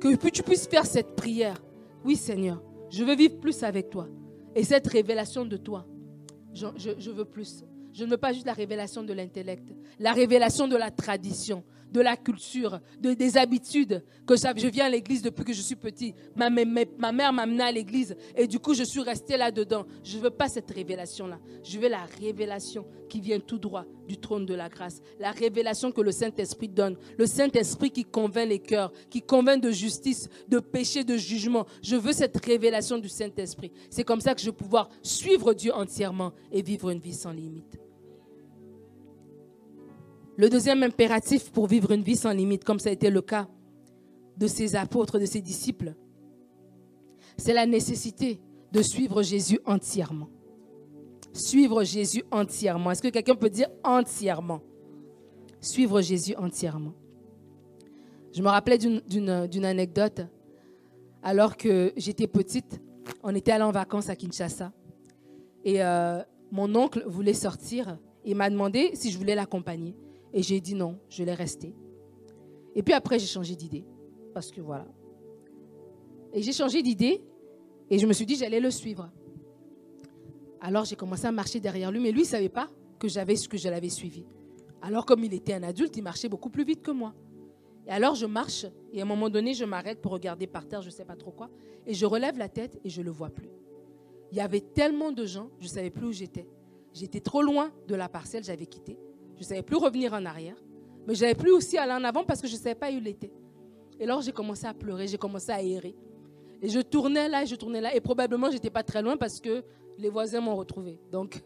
[0.00, 1.62] Que tu puisses faire cette prière.
[2.04, 4.08] Oui Seigneur, je veux vivre plus avec toi.
[4.54, 5.86] Et cette révélation de toi,
[6.54, 7.64] je, veux plus.
[7.92, 12.00] Je ne veux pas juste la révélation de l'intellect, la révélation de la tradition, de
[12.00, 14.04] la culture, de, des habitudes.
[14.26, 16.14] Que je viens à l'église depuis que je suis petit.
[16.36, 19.86] Ma, ma mère à l'église et du coup, je suis restée là-dedans.
[20.04, 21.38] Je ne veux pas cette révélation-là.
[21.62, 25.00] Je veux la révélation qui vient tout droit du trône de la grâce.
[25.18, 26.96] La révélation que le Saint-Esprit donne.
[27.16, 31.66] Le Saint-Esprit qui convainc les cœurs, qui convainc de justice, de péché, de jugement.
[31.82, 33.72] Je veux cette révélation du Saint-Esprit.
[33.90, 37.32] C'est comme ça que je vais pouvoir suivre Dieu entièrement et vivre une vie sans
[37.32, 37.87] limite.
[40.38, 43.48] Le deuxième impératif pour vivre une vie sans limite, comme ça a été le cas
[44.36, 45.96] de ses apôtres, de ses disciples,
[47.36, 50.28] c'est la nécessité de suivre Jésus entièrement.
[51.32, 52.92] Suivre Jésus entièrement.
[52.92, 54.60] Est-ce que quelqu'un peut dire entièrement?
[55.60, 56.94] Suivre Jésus entièrement.
[58.32, 60.20] Je me rappelais d'une anecdote.
[61.20, 62.80] Alors que j'étais petite,
[63.24, 64.70] on était allé en vacances à Kinshasa.
[65.64, 66.22] Et euh,
[66.52, 67.98] mon oncle voulait sortir.
[68.24, 69.96] Il m'a demandé si je voulais l'accompagner.
[70.32, 71.74] Et j'ai dit non, je l'ai resté.
[72.74, 73.84] Et puis après, j'ai changé d'idée.
[74.34, 74.86] Parce que voilà.
[76.32, 77.22] Et j'ai changé d'idée
[77.90, 79.10] et je me suis dit j'allais le suivre.
[80.60, 83.48] Alors j'ai commencé à marcher derrière lui, mais lui ne savait pas que j'avais ce
[83.48, 84.26] que je l'avais suivi.
[84.82, 87.14] Alors comme il était un adulte, il marchait beaucoup plus vite que moi.
[87.86, 90.82] Et alors je marche et à un moment donné, je m'arrête pour regarder par terre,
[90.82, 91.48] je ne sais pas trop quoi,
[91.86, 93.48] et je relève la tête et je ne le vois plus.
[94.30, 96.46] Il y avait tellement de gens, je ne savais plus où j'étais.
[96.92, 98.98] J'étais trop loin de la parcelle, j'avais quitté.
[99.38, 100.56] Je ne savais plus revenir en arrière.
[101.06, 102.96] Mais je n'avais plus aussi aller en avant parce que je ne savais pas où
[102.96, 103.32] il était.
[104.00, 105.96] Et alors j'ai commencé à pleurer, j'ai commencé à errer.
[106.60, 107.94] Et je tournais là, je tournais là.
[107.94, 109.62] Et probablement, je n'étais pas très loin parce que
[109.96, 110.98] les voisins m'ont retrouvé.
[111.10, 111.42] Donc,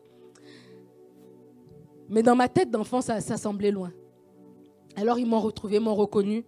[2.09, 3.93] mais dans ma tête d'enfant, ça, semblait loin.
[4.97, 6.45] Alors ils m'ont retrouvé, m'ont reconnu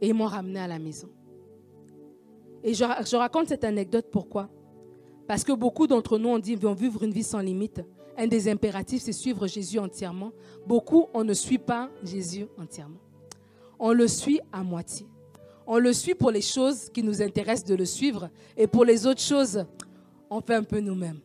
[0.00, 1.08] et ils m'ont ramené à la maison.
[2.62, 4.48] Et je, raconte cette anecdote pourquoi?
[5.26, 7.82] Parce que beaucoup d'entre nous, on dit, vont vivre une vie sans limite.
[8.20, 10.32] Un des impératifs, c'est suivre Jésus entièrement.
[10.66, 12.98] Beaucoup, on ne suit pas Jésus entièrement.
[13.78, 15.06] On le suit à moitié.
[15.68, 18.28] On le suit pour les choses qui nous intéressent de le suivre.
[18.56, 19.64] Et pour les autres choses,
[20.28, 21.20] on fait un peu nous-mêmes.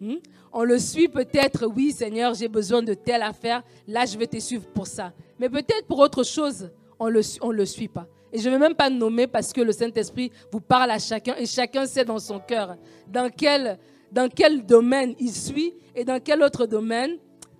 [0.00, 0.16] Hmm?
[0.52, 4.38] On le suit peut-être, oui Seigneur, j'ai besoin de telle affaire, là je vais te
[4.40, 5.12] suivre pour ça.
[5.38, 8.08] Mais peut-être pour autre chose, on ne le, suit pas.
[8.32, 11.36] Et je ne vais même pas nommer parce que le Saint-Esprit vous parle à chacun
[11.36, 12.76] et chacun sait dans son cœur
[13.06, 13.78] dans quel,
[14.12, 17.16] dans quel domaine il suit et dans quel autre domaine,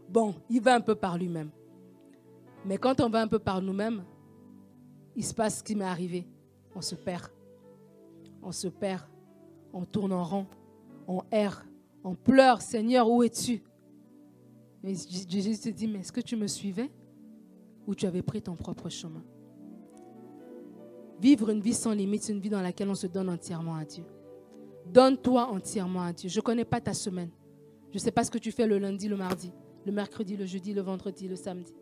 [0.08, 1.50] bon, il va un peu par lui-même.
[2.64, 4.04] Mais quand on va un peu par nous-mêmes,
[5.16, 6.26] il se passe ce qui m'est arrivé.
[6.74, 7.30] On se perd.
[8.42, 9.02] On se perd.
[9.72, 10.46] On tourne en rond.
[11.08, 11.66] On erre.
[12.04, 12.60] On pleure.
[12.60, 13.62] Seigneur, où es-tu?
[14.84, 14.94] Et
[15.28, 16.90] Jésus te dit, mais est-ce que tu me suivais?
[17.86, 19.22] Ou tu avais pris ton propre chemin?
[21.20, 24.04] Vivre une vie sans limite, une vie dans laquelle on se donne entièrement à Dieu.
[24.86, 26.28] Donne-toi entièrement à Dieu.
[26.28, 27.30] Je ne connais pas ta semaine.
[27.90, 29.52] Je ne sais pas ce que tu fais le lundi, le mardi,
[29.84, 31.74] le mercredi, le jeudi, le vendredi, le samedi.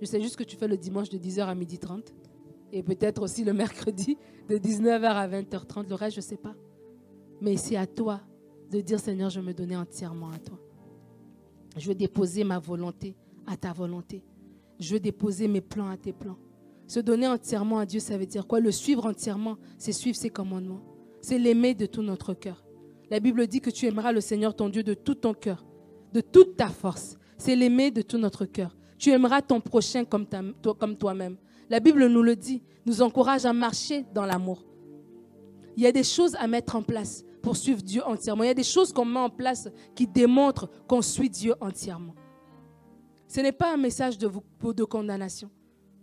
[0.00, 2.02] Je sais juste ce que tu fais le dimanche de 10h à 12h30
[2.72, 5.88] et peut-être aussi le mercredi de 19h à 20h30.
[5.88, 6.54] Le reste, je ne sais pas.
[7.40, 8.20] Mais c'est à toi
[8.70, 10.58] de dire Seigneur, je me donner entièrement à toi.
[11.76, 14.24] Je veux déposer ma volonté à ta volonté.
[14.80, 16.36] Je veux déposer mes plans à tes plans.
[16.86, 18.60] Se donner entièrement à Dieu, ça veut dire quoi?
[18.60, 20.82] Le suivre entièrement, c'est suivre ses commandements.
[21.24, 22.62] C'est l'aimer de tout notre cœur.
[23.10, 25.64] La Bible dit que tu aimeras le Seigneur ton Dieu de tout ton cœur,
[26.12, 27.16] de toute ta force.
[27.38, 28.76] C'est l'aimer de tout notre cœur.
[28.98, 30.26] Tu aimeras ton prochain comme,
[30.98, 31.38] toi-même.
[31.70, 34.66] La Bible nous le dit, nous encourage à marcher dans l'amour.
[35.78, 38.42] Il y a des choses à mettre en place pour suivre Dieu entièrement.
[38.42, 42.14] Il y a des choses qu'on met en place qui démontrent qu'on suit Dieu entièrement.
[43.28, 45.50] Ce n'est pas un message de, condamnation.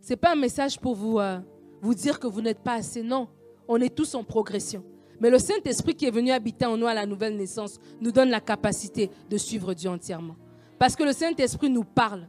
[0.02, 1.38] Ce n'est pas un message pour euh,
[1.80, 3.04] vous dire que vous n'êtes pas assez.
[3.04, 3.28] Non,
[3.68, 4.84] on est tous en progression.
[5.22, 8.32] Mais le Saint-Esprit qui est venu habiter en nous à la nouvelle naissance nous donne
[8.32, 10.36] la capacité de suivre Dieu entièrement.
[10.80, 12.28] Parce que le Saint-Esprit nous parle.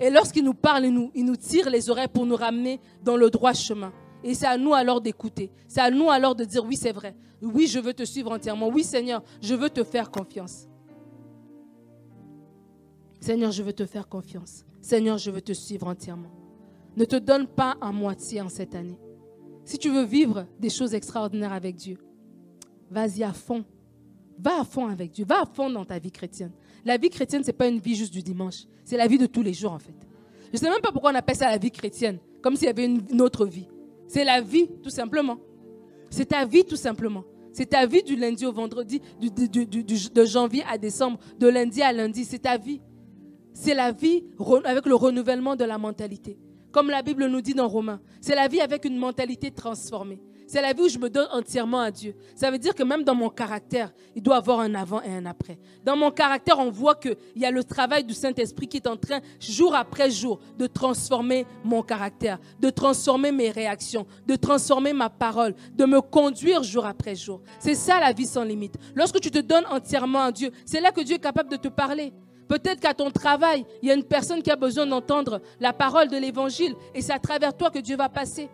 [0.00, 3.52] Et lorsqu'il nous parle, il nous, tire les oreilles pour nous ramener dans le droit
[3.52, 3.92] chemin.
[4.24, 5.52] Et c'est à nous alors d'écouter.
[5.68, 7.14] C'est à nous alors de dire oui, c'est vrai.
[7.42, 8.68] Oui, je veux te suivre entièrement.
[8.68, 10.66] Oui, Seigneur, je veux te faire confiance.
[13.20, 14.64] Seigneur, je veux te faire confiance.
[14.80, 16.30] Seigneur, je veux te suivre entièrement.
[16.96, 18.98] Ne te donne pas à moitié en cette année.
[19.66, 21.98] Si tu veux vivre des choses extraordinaires avec Dieu,
[22.90, 23.64] vas-y à fond.
[24.38, 25.24] Va à fond avec Dieu.
[25.24, 26.52] Va à fond dans ta vie chrétienne.
[26.84, 28.64] La vie chrétienne, ce n'est pas une vie juste du dimanche.
[28.84, 29.94] C'est la vie de tous les jours, en fait.
[30.46, 32.70] Je ne sais même pas pourquoi on appelle ça la vie chrétienne, comme s'il y
[32.70, 33.66] avait une, autre vie.
[34.06, 35.38] C'est la vie, tout simplement.
[36.10, 37.24] C'est ta vie, tout simplement.
[37.52, 42.24] C'est ta vie du lundi au vendredi, de janvier à décembre, de lundi à lundi.
[42.24, 42.80] C'est ta vie.
[43.52, 44.24] C'est la vie
[44.64, 46.36] avec le renouvellement de la mentalité.
[46.72, 50.20] Comme la Bible nous dit dans Romains, c'est la vie avec une mentalité transformée.
[50.54, 52.14] C'est la vie où je me donne entièrement à Dieu.
[52.36, 55.26] Ça veut dire que même dans mon caractère, il doit avoir un avant et un
[55.26, 55.58] après.
[55.82, 58.96] Dans mon caractère, on voit qu'il y a le travail du Saint-Esprit qui est en
[58.96, 65.10] train, jour après jour, de transformer mon caractère, de transformer mes réactions, de transformer ma
[65.10, 67.40] parole, de me conduire jour après jour.
[67.58, 68.76] C'est ça la vie sans limite.
[68.94, 71.66] Lorsque tu te donnes entièrement à Dieu, c'est là que Dieu est capable de te
[71.66, 72.12] parler.
[72.46, 76.06] Peut-être qu'à ton travail, il y a une personne qui a besoin d'entendre la parole
[76.06, 78.48] de l'évangile et c'est à travers toi que Dieu va passer.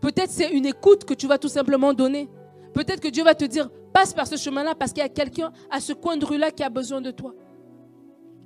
[0.00, 2.28] Peut-être c'est une écoute que tu vas tout simplement donner.
[2.72, 5.52] Peut-être que Dieu va te dire, passe par ce chemin-là parce qu'il y a quelqu'un
[5.70, 7.34] à ce coin de rue-là qui a besoin de toi.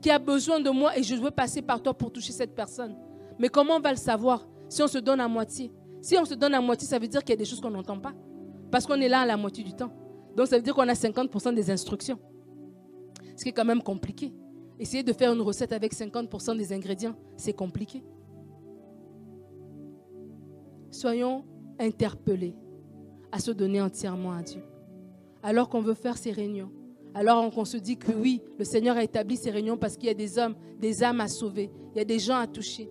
[0.01, 2.97] Qui a besoin de moi et je veux passer par toi pour toucher cette personne.
[3.39, 5.73] Mais comment on va le savoir si on se donne à moitié?
[6.01, 7.71] Si on se donne à moitié, ça veut dire qu'il y a des choses qu'on
[7.71, 8.13] n'entend pas.
[8.71, 9.93] Parce qu'on est là à la moitié du temps.
[10.37, 12.19] Donc ça veut dire qu'on a 50% des instructions.
[13.37, 14.35] Ce qui est quand même compliqué.
[14.79, 18.03] Essayer de faire une recette avec 50% des ingrédients, c'est compliqué
[20.95, 21.45] soyons
[21.79, 22.55] interpellés
[23.33, 24.63] à se donner entièrement à Dieu.
[25.43, 26.71] Alors qu'on veut faire ces réunions,
[27.15, 30.11] alors qu'on se dit que oui, le Seigneur a établi ces réunions parce qu'il y
[30.11, 32.89] a des hommes, des âmes à sauver, il y a des gens à toucher.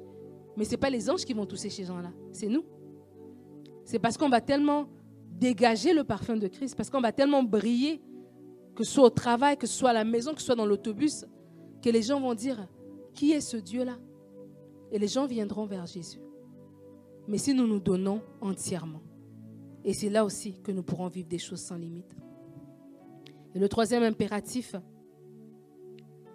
[0.56, 2.64] Mais ce n'est pas les anges qui vont toucher ces gens-là, c'est nous.
[3.86, 4.88] C'est parce qu'on va tellement
[5.40, 8.02] dégager le parfum de Christ, parce qu'on va tellement briller,
[8.76, 10.66] que ce soit au travail, que ce soit à la maison, que ce soit dans
[10.66, 11.26] l'autobus,
[11.82, 12.68] que les gens vont dire,
[13.14, 13.98] qui est ce Dieu-là?
[14.92, 16.20] Et les gens viendront vers Jésus
[17.28, 19.02] mais si nous nous donnons entièrement.
[19.84, 22.16] Et c'est là aussi que nous pourrons vivre des choses sans limite.
[23.54, 24.76] Et le troisième impératif,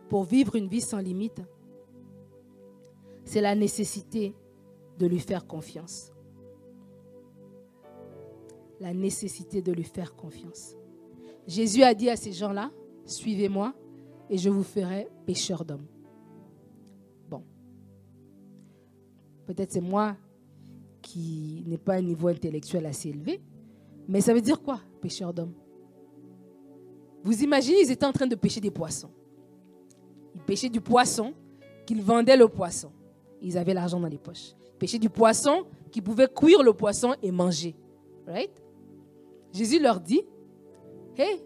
[0.09, 1.43] pour vivre une vie sans limite,
[3.25, 4.35] c'est la nécessité
[4.99, 6.13] de lui faire confiance.
[8.81, 10.77] La nécessité de lui faire confiance.
[11.47, 12.71] Jésus a dit à ces gens-là,
[13.05, 13.75] suivez-moi
[14.31, 15.87] et je vous ferai pécheur d'hommes.
[17.29, 17.43] Bon.
[19.47, 20.17] Peut-être c'est moi
[21.09, 23.41] qui n'ai pas un niveau intellectuel assez élevé,
[24.07, 25.55] mais ça veut dire quoi, pécheur d'hommes?
[27.23, 29.09] Vous imaginez, ils étaient en train de pêcher des poissons.
[30.35, 31.33] Ils pêchaient du poisson,
[31.87, 32.91] qu'ils vendaient le poisson.
[33.41, 34.55] Ils avaient l'argent dans les poches.
[34.75, 37.75] Ils pêchaient du poisson, qu'ils pouvaient cuire le poisson et manger.
[38.27, 38.63] Right?
[39.55, 40.21] Jésus leur dit,
[41.17, 41.43] Hey,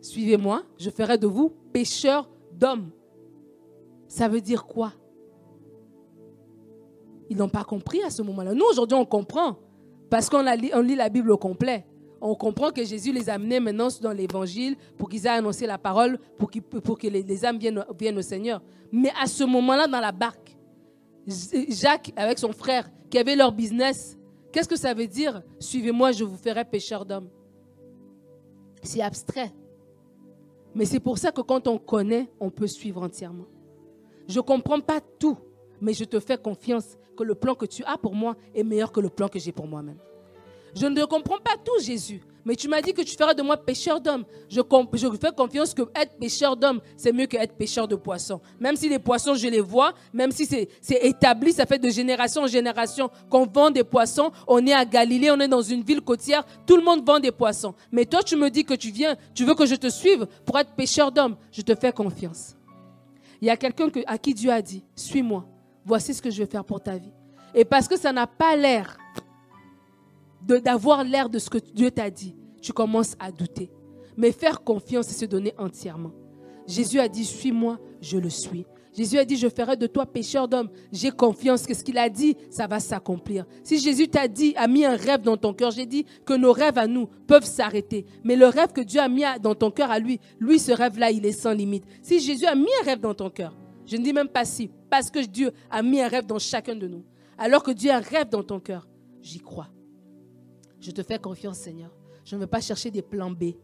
[0.00, 2.90] suivez-moi, je ferai de vous pêcheurs d'hommes.
[4.08, 4.92] Ça veut dire quoi?
[7.34, 8.54] Ils n'ont pas compris à ce moment-là.
[8.54, 9.58] Nous, aujourd'hui, on comprend.
[10.08, 11.84] Parce qu'on lit la Bible au complet.
[12.20, 15.76] On comprend que Jésus les a amenés maintenant dans l'évangile pour qu'ils aient annoncé la
[15.76, 18.62] parole, pour, que les, âmes viennent, viennent au Seigneur.
[18.92, 20.56] Mais à ce moment-là, dans la barque,
[21.68, 24.16] Jacques, avec son frère, qui avait leur business,
[24.52, 25.42] qu'est-ce que ça veut dire?
[25.58, 27.28] Suivez-moi, je vous ferai pêcheur d'hommes.
[28.82, 29.52] C'est abstrait.
[30.72, 33.46] Mais c'est pour ça que quand on connaît, on peut suivre entièrement.
[34.28, 35.36] Je ne comprends pas tout,
[35.84, 38.90] mais je te fais confiance que le plan que tu as pour moi est meilleur
[38.90, 39.98] que le plan que j'ai pour moi-même.
[40.74, 43.56] Je ne comprends pas tout, Jésus, mais tu m'as dit que tu feras de moi
[43.56, 44.24] pêcheur d'hommes.
[44.48, 44.60] Je,
[45.20, 48.40] fais confiance que être pêcheur d'hommes, c'est mieux que être pêcheur de poissons.
[48.58, 50.68] Même si les poissons, je les vois, même si c'est
[51.04, 54.32] établi, ça fait de génération en génération qu'on vend des poissons.
[54.48, 57.30] On est à Galilée, on est dans une ville côtière, tout le monde vend des
[57.30, 57.74] poissons.
[57.92, 60.58] Mais toi, tu me dis que tu viens, tu veux que je te suive pour
[60.58, 61.36] être pêcheur d'hommes.
[61.52, 62.56] Je te fais confiance.
[63.40, 65.44] Il y a quelqu'un à qui Dieu a dit, suis-moi,
[65.84, 67.12] voici ce que je vais faire pour ta vie.
[67.54, 68.98] Et parce que ça n'a pas l'air
[70.42, 73.70] d'avoir l'air de ce que Dieu t'a dit, tu commences à douter.
[74.16, 76.12] Mais faire confiance et se donner entièrement.
[76.66, 78.64] Jésus a dit, suis-moi, je le suis.
[78.96, 80.68] Jésus a dit, je ferai de toi pécheur d'homme.
[80.92, 83.44] J'ai confiance que ce qu'il a dit, ça va s'accomplir.
[83.64, 86.52] Si Jésus t'a dit, a mis un rêve dans ton cœur, j'ai dit que nos
[86.52, 88.06] rêves à nous peuvent s'arrêter.
[88.22, 91.10] Mais le rêve que Dieu a mis dans ton cœur à lui, lui, ce rêve-là,
[91.10, 91.84] il est sans limite.
[92.02, 94.70] Si Jésus a mis un rêve dans ton cœur, je ne dis même pas si,
[94.94, 97.04] parce que Dieu a mis un rêve dans chacun de nous.
[97.36, 98.86] Alors que Dieu a un rêve dans ton cœur,
[99.20, 99.66] j'y crois.
[100.78, 101.90] Je te fais confiance, Seigneur.
[102.24, 103.54] Je ne veux pas chercher des plans B.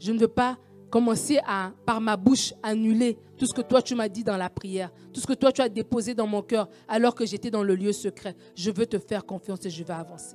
[0.00, 0.58] Je ne veux pas
[0.90, 4.50] commencer à, par ma bouche, annuler tout ce que toi tu m'as dit dans la
[4.50, 7.62] prière, tout ce que toi tu as déposé dans mon cœur alors que j'étais dans
[7.62, 8.34] le lieu secret.
[8.56, 10.34] Je veux te faire confiance et je vais avancer.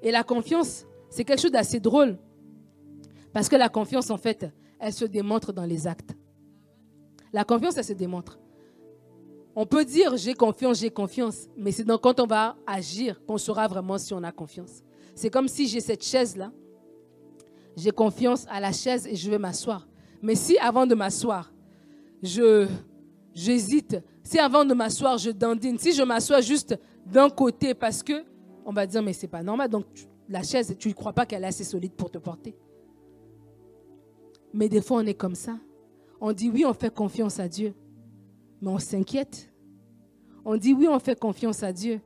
[0.00, 2.18] Et la confiance, c'est quelque chose d'assez drôle.
[3.34, 4.50] Parce que la confiance, en fait,
[4.80, 6.16] elle se démontre dans les actes.
[7.34, 8.38] La confiance, elle se démontre.
[9.60, 13.66] On peut dire j'ai confiance, j'ai confiance, mais c'est quand on va agir qu'on saura
[13.66, 14.84] vraiment si on a confiance.
[15.16, 16.52] C'est comme si j'ai cette chaise-là.
[17.76, 19.88] J'ai confiance à la chaise et je vais m'asseoir.
[20.22, 21.52] Mais si avant de m'asseoir,
[22.22, 22.68] je
[23.34, 28.24] j'hésite, si avant de m'asseoir, je dandine, si je m'assois juste d'un côté parce que
[28.64, 29.86] on va dire mais c'est pas normal donc
[30.28, 32.54] la chaise tu ne crois pas qu'elle est assez solide pour te porter.
[34.54, 35.58] Mais des fois on est comme ça.
[36.20, 37.74] On dit oui, on fait confiance à Dieu,
[38.60, 39.52] mais on s'inquiète.
[40.44, 42.00] On dit oui, on fait confiance à Dieu,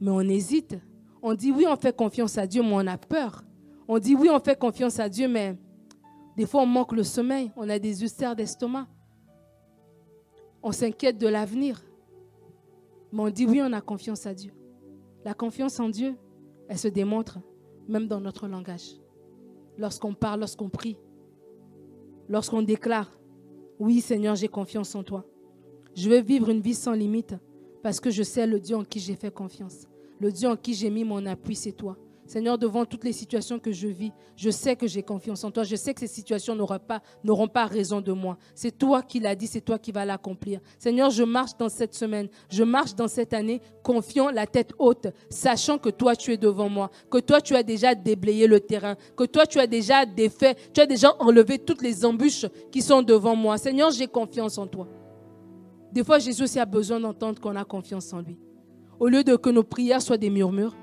[0.00, 0.78] mais on hésite.
[1.22, 3.44] On dit oui, on fait confiance à Dieu, mais on a peur.
[3.88, 5.56] On dit oui, on fait confiance à Dieu, mais
[6.36, 8.86] des fois on manque le sommeil, on a des ulcères d'estomac.
[10.62, 11.82] On s'inquiète de l'avenir.
[13.12, 14.52] Mais on dit oui, on a confiance à Dieu.
[15.24, 16.16] La confiance en Dieu,
[16.68, 17.38] elle se démontre
[17.88, 18.96] même dans notre langage.
[19.78, 20.98] Lorsqu'on parle, lorsqu'on prie,
[22.28, 23.10] lorsqu'on déclare,
[23.78, 25.24] oui Seigneur, j'ai confiance en toi.
[25.98, 27.34] Je veux vivre une vie sans limite
[27.82, 29.88] parce que je sais le Dieu en qui j'ai fait confiance.
[30.20, 31.96] Le Dieu en qui j'ai mis mon appui, c'est toi.
[32.24, 35.64] Seigneur, devant toutes les situations que je vis, je sais que j'ai confiance en toi.
[35.64, 38.38] Je sais que ces situations n'auront pas, raison de moi.
[38.54, 40.60] C'est toi qui l'as dit, c'est toi qui vas l'accomplir.
[40.78, 45.08] Seigneur, je marche dans cette semaine, je marche dans cette année, confiant la tête haute,
[45.28, 48.94] sachant que toi, tu es devant moi, que toi, tu as déjà déblayé le terrain,
[49.16, 53.02] que toi, tu as déjà défait, tu as déjà enlevé toutes les embûches qui sont
[53.02, 53.58] devant moi.
[53.58, 54.86] Seigneur, j'ai confiance en toi.
[55.92, 58.38] Des fois, Jésus aussi a besoin d'entendre qu'on a confiance en lui.
[59.00, 60.76] Au lieu de que nos prières soient des murmures,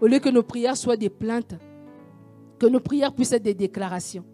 [0.00, 1.54] au lieu que nos prières soient des plaintes,
[2.58, 4.24] que nos prières puissent être des déclarations.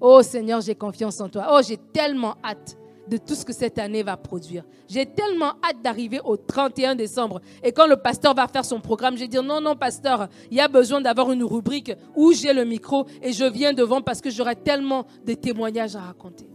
[0.00, 1.48] Oh Seigneur, j'ai confiance en toi.
[1.52, 2.78] Oh, j'ai tellement hâte
[3.08, 4.64] de tout ce que cette année va produire.
[4.88, 7.40] J'ai tellement hâte d'arriver au 31 décembre.
[7.62, 10.56] Et quand le pasteur va faire son programme, je vais dire non, non, pasteur, il
[10.56, 14.20] y a besoin d'avoir une rubrique où j'ai le micro et je viens devant parce
[14.20, 16.46] que j'aurai tellement de témoignages à raconter.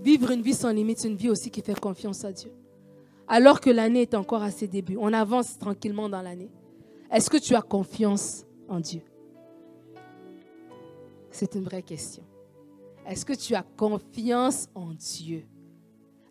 [0.00, 2.52] Vivre une vie sans limite, une vie aussi qui fait confiance à Dieu
[3.28, 4.96] alors que l'année est encore à ses débuts.
[4.98, 6.50] On avance tranquillement dans l'année.
[7.12, 9.02] Est-ce que tu as confiance en Dieu?
[11.30, 12.24] C'est une vraie question.
[13.06, 15.44] Est-ce que tu as confiance en Dieu?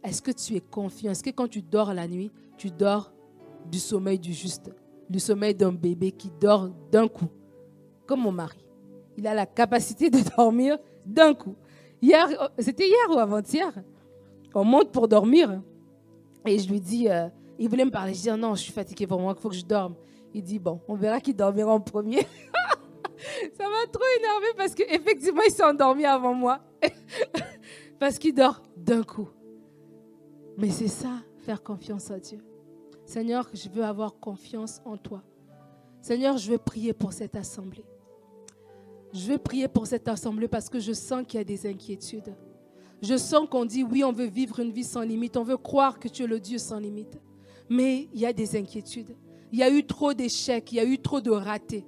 [0.03, 1.11] Est-ce que tu es confiant?
[1.11, 3.11] Est-ce que quand tu dors la nuit, tu dors
[3.69, 4.71] du sommeil du juste,
[5.09, 7.29] du sommeil d'un bébé qui dort d'un coup,
[8.05, 8.63] comme mon mari
[9.17, 11.55] Il a la capacité de dormir d'un coup.
[12.01, 13.73] Hier, oh, c'était hier ou avant-hier
[14.53, 15.61] On monte pour dormir.
[16.45, 17.27] Et je lui dis, euh,
[17.57, 18.13] il voulait me parler.
[18.13, 19.95] Je dis, non, je suis fatigué pour moi, il faut que je dorme.
[20.33, 22.19] Il dit, bon, on verra qui dormira en premier.
[23.57, 26.59] Ça m'a trop énervé parce qu'effectivement, il s'est endormi avant moi.
[27.99, 29.27] parce qu'il dort d'un coup.
[30.57, 32.39] Mais c'est ça, faire confiance à Dieu.
[33.05, 35.23] Seigneur, je veux avoir confiance en toi.
[36.01, 37.85] Seigneur, je veux prier pour cette assemblée.
[39.13, 42.35] Je veux prier pour cette assemblée parce que je sens qu'il y a des inquiétudes.
[43.01, 45.99] Je sens qu'on dit oui, on veut vivre une vie sans limite, on veut croire
[45.99, 47.17] que tu es le Dieu sans limite.
[47.69, 49.15] Mais il y a des inquiétudes.
[49.51, 51.85] Il y a eu trop d'échecs, il y a eu trop de ratés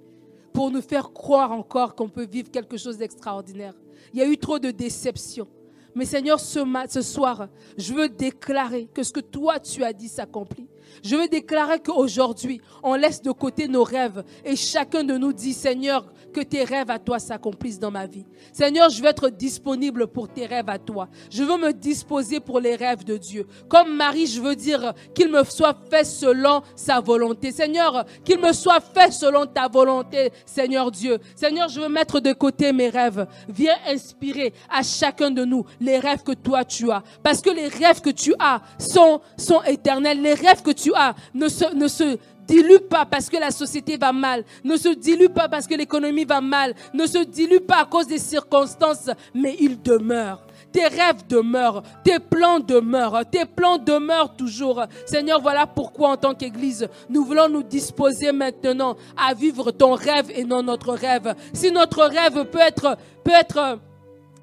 [0.54, 3.74] pour nous faire croire encore qu'on peut vivre quelque chose d'extraordinaire.
[4.14, 5.48] Il y a eu trop de déceptions.
[5.96, 10.08] Mais Seigneur, ce, ce soir, je veux déclarer que ce que toi tu as dit
[10.08, 10.68] s'accomplit.
[11.04, 15.54] Je veux déclarer qu'aujourd'hui, on laisse de côté nos rêves et chacun de nous dit,
[15.54, 18.26] Seigneur, que tes rêves à toi s'accomplissent dans ma vie.
[18.54, 21.10] Seigneur, je veux être disponible pour tes rêves à toi.
[21.30, 23.48] Je veux me disposer pour les rêves de Dieu.
[23.68, 27.52] Comme Marie, je veux dire qu'il me soit fait selon sa volonté.
[27.52, 31.18] Seigneur, qu'il me soit fait selon ta volonté, Seigneur Dieu.
[31.36, 33.28] Seigneur, je veux mettre de côté mes rêves.
[33.48, 37.04] Viens inspirer à chacun de nous les rêves que toi tu as.
[37.24, 39.22] Parce que les rêves que tu as sont,
[39.66, 40.22] éternels.
[40.22, 42.18] Les rêves que as ne se,
[42.48, 46.26] dilue pas parce que la société va mal, ne se dilue pas parce que l'économie
[46.26, 50.42] va mal, ne se dilue pas à cause des circonstances, mais il demeure.
[50.72, 54.84] Tes rêves demeurent, tes plans demeurent, tes plans demeurent toujours.
[55.06, 60.32] Seigneur, voilà pourquoi en tant qu'Église, nous voulons nous disposer maintenant à vivre ton rêve
[60.34, 61.34] et non notre rêve.
[61.54, 63.80] Si notre rêve peut être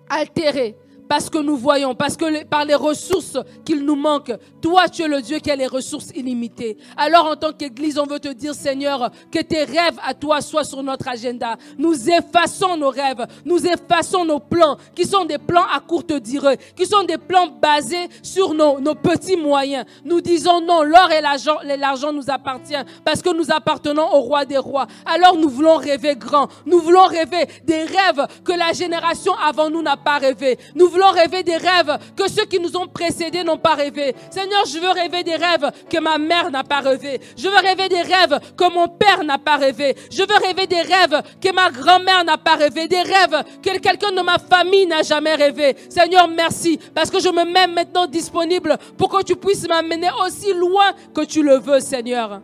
[0.09, 0.77] altéré,
[1.09, 5.09] parce que nous voyons, parce que par les ressources qu'il nous manque, toi tu es
[5.09, 6.77] le Dieu qui a les ressources illimitées.
[6.97, 10.65] Alors en tant qu'Église, on veut te dire Seigneur, que tes rêves à toi soient
[10.65, 11.57] sur notre agenda.
[11.79, 16.59] Nous effaçons nos rêves, nous effaçons nos plans, qui sont des plans à courte durée,
[16.77, 19.85] qui sont des plans basés sur nos, petits moyens.
[20.05, 24.59] Nous disons non, l'or et l'argent, nous appartient parce que nous appartenons au roi des
[24.59, 24.87] rois.
[25.05, 29.83] Alors nous voulons rêver grand, nous voulons rêver des rêves que la génération avant nous
[29.83, 30.59] n'a pas rêvé.
[30.97, 34.15] Voulons rêver des rêves que ceux qui nous ont précédés n'ont pas rêvé.
[34.31, 37.21] Seigneur, je veux rêver des rêves que ma mère n'a pas rêvé.
[37.37, 39.95] Je veux rêver des rêves que mon père n'a pas rêvé.
[40.11, 42.89] Je veux rêver des rêves que ma grand-mère n'a pas rêvé.
[42.89, 45.77] Des rêves que quelqu'un de ma famille n'a jamais rêvé.
[45.91, 50.55] Seigneur, merci parce que je me mets maintenant disponible pour que tu puisses m'amener aussi
[50.55, 52.41] loin que tu le veux, Seigneur.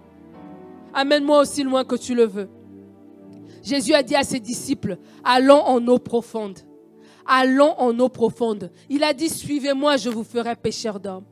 [0.93, 2.51] Amène-moi aussi loin que tu le veux.
[3.63, 6.59] Jésus a dit à ses disciples, allons en eau profonde
[7.27, 8.71] allons en eau profonde.
[8.89, 11.25] Il a dit, suivez-moi, je vous ferai pécheur d'hommes.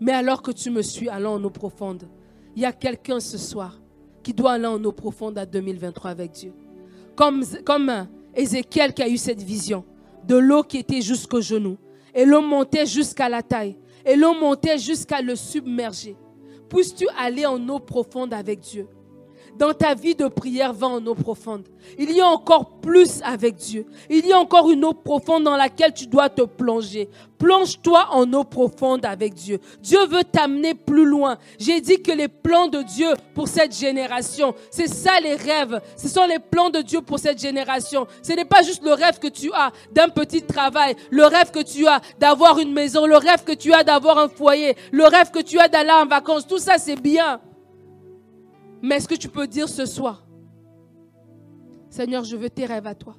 [0.00, 2.08] Mais alors que tu me suis, allons en eau profonde.
[2.56, 3.80] Il y a quelqu'un ce soir
[4.22, 6.52] qui doit aller en eau profonde à 2023 avec Dieu.
[7.16, 9.84] Comme, comme Ézéchiel qui a eu cette vision
[10.26, 11.76] de l'eau qui était jusqu'au genou.
[12.14, 13.76] Et l'eau montait jusqu'à la taille.
[14.06, 16.16] Et l'eau montait jusqu'à le submerger.
[16.68, 18.88] Puisses-tu aller en eau profonde avec Dieu?
[19.58, 21.66] Dans ta vie de prière, va en eau profonde.
[21.98, 23.86] Il y a encore plus avec Dieu.
[24.10, 27.08] Il y a encore une eau profonde dans laquelle tu dois te plonger.
[27.38, 29.58] Plonge-toi en eau profonde avec Dieu.
[29.80, 31.36] Dieu veut t'amener plus loin.
[31.58, 35.80] J'ai dit que les plans de Dieu pour cette génération, c'est ça les rêves.
[35.96, 38.06] Ce sont les plans de Dieu pour cette génération.
[38.22, 41.62] Ce n'est pas juste le rêve que tu as d'un petit travail, le rêve que
[41.62, 45.30] tu as d'avoir une maison, le rêve que tu as d'avoir un foyer, le rêve
[45.30, 46.46] que tu as d'aller en vacances.
[46.46, 47.40] Tout ça, c'est bien.
[48.84, 50.26] Mais est-ce que tu peux dire ce soir,
[51.88, 53.16] Seigneur, je veux tes rêves à toi.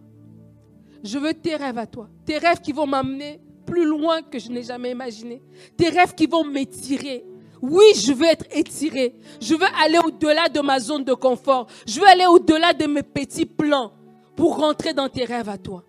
[1.03, 2.07] Je veux tes rêves à toi.
[2.23, 5.41] Tes rêves qui vont m'amener plus loin que je n'ai jamais imaginé.
[5.75, 7.25] Tes rêves qui vont m'étirer.
[7.63, 9.15] Oui, je veux être étiré.
[9.41, 11.65] Je veux aller au-delà de ma zone de confort.
[11.87, 13.91] Je veux aller au-delà de mes petits plans
[14.35, 15.83] pour rentrer dans tes rêves à toi.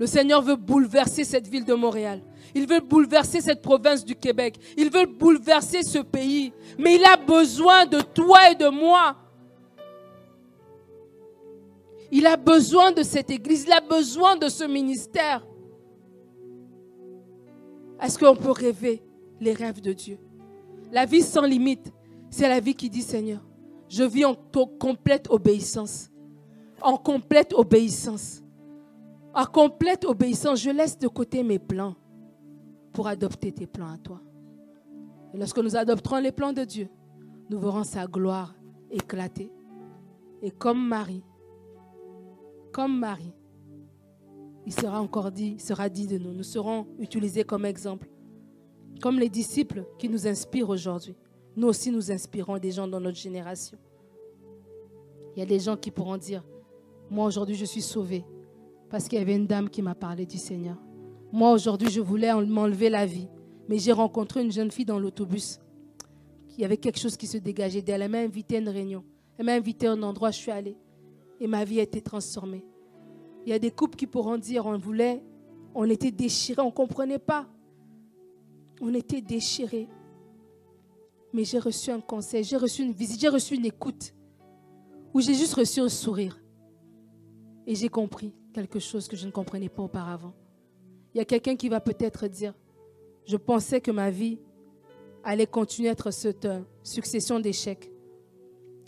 [0.00, 2.20] Le Seigneur veut bouleverser cette ville de Montréal.
[2.54, 4.58] Il veut bouleverser cette province du Québec.
[4.76, 6.52] Il veut bouleverser ce pays.
[6.78, 9.16] Mais il a besoin de toi et de moi.
[12.10, 13.64] Il a besoin de cette église.
[13.66, 15.46] Il a besoin de ce ministère.
[18.00, 19.02] Est-ce qu'on peut rêver
[19.40, 20.18] les rêves de Dieu?
[20.92, 21.92] La vie sans limite,
[22.30, 23.40] c'est la vie qui dit Seigneur,
[23.88, 26.10] je vis en complète obéissance.
[26.80, 28.42] En complète obéissance.
[29.34, 31.94] En complète obéissance, je laisse de côté mes plans
[32.92, 34.20] pour adopter tes plans à toi.
[35.34, 36.88] Et lorsque nous adopterons les plans de Dieu,
[37.50, 38.54] nous verrons sa gloire
[38.90, 39.50] éclater.
[40.42, 41.24] Et comme Marie,
[42.72, 43.34] comme Marie,
[44.66, 46.32] il sera encore dit, sera dit de nous.
[46.32, 48.08] Nous serons utilisés comme exemple.
[49.00, 51.16] Comme les disciples qui nous inspirent aujourd'hui.
[51.56, 53.78] Nous aussi, nous inspirons des gens dans notre génération.
[55.34, 56.44] Il y a des gens qui pourront dire,
[57.10, 58.24] moi aujourd'hui, je suis sauvé
[58.90, 60.76] parce qu'il y avait une dame qui m'a parlé du Seigneur.
[61.32, 63.28] Moi aujourd'hui, je voulais m'enlever la vie,
[63.68, 65.60] mais j'ai rencontré une jeune fille dans l'autobus.
[66.56, 68.02] Il y avait quelque chose qui se dégageait d'elle.
[68.02, 69.04] Elle m'a invité à une réunion.
[69.36, 70.76] Elle m'a invité à un endroit, je suis allée.
[71.38, 72.64] Et ma vie a été transformée.
[73.46, 75.22] Il y a des couples qui pourront dire on voulait,
[75.74, 77.46] on était déchirés, on ne comprenait pas.
[78.80, 79.88] On était déchirés.
[81.32, 84.14] Mais j'ai reçu un conseil, j'ai reçu une visite, j'ai reçu une écoute.
[85.14, 86.40] Où j'ai juste reçu un sourire.
[87.66, 90.32] Et j'ai compris quelque chose que je ne comprenais pas auparavant.
[91.18, 92.54] Il y a quelqu'un qui va peut-être dire,
[93.26, 94.38] je pensais que ma vie
[95.24, 97.90] allait continuer à être cette euh, succession d'échecs.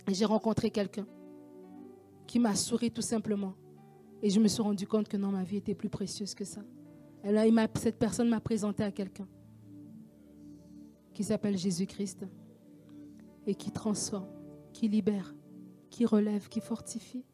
[0.07, 1.05] J'ai rencontré quelqu'un
[2.25, 3.53] qui m'a souri tout simplement.
[4.21, 6.61] Et je me suis rendu compte que non, ma vie était plus précieuse que ça.
[7.75, 9.27] Cette personne m'a présenté à quelqu'un
[11.13, 12.25] qui s'appelle Jésus-Christ
[13.45, 14.29] et qui transforme,
[14.71, 15.35] qui libère,
[15.89, 17.25] qui relève, qui fortifie,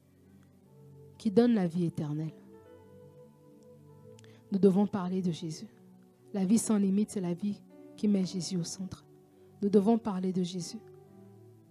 [1.19, 2.33] qui donne la vie éternelle.
[4.51, 5.67] Nous devons parler de Jésus.
[6.33, 7.61] La vie sans limite, c'est la vie
[7.95, 9.05] qui met Jésus au centre.
[9.61, 10.79] Nous devons parler de Jésus.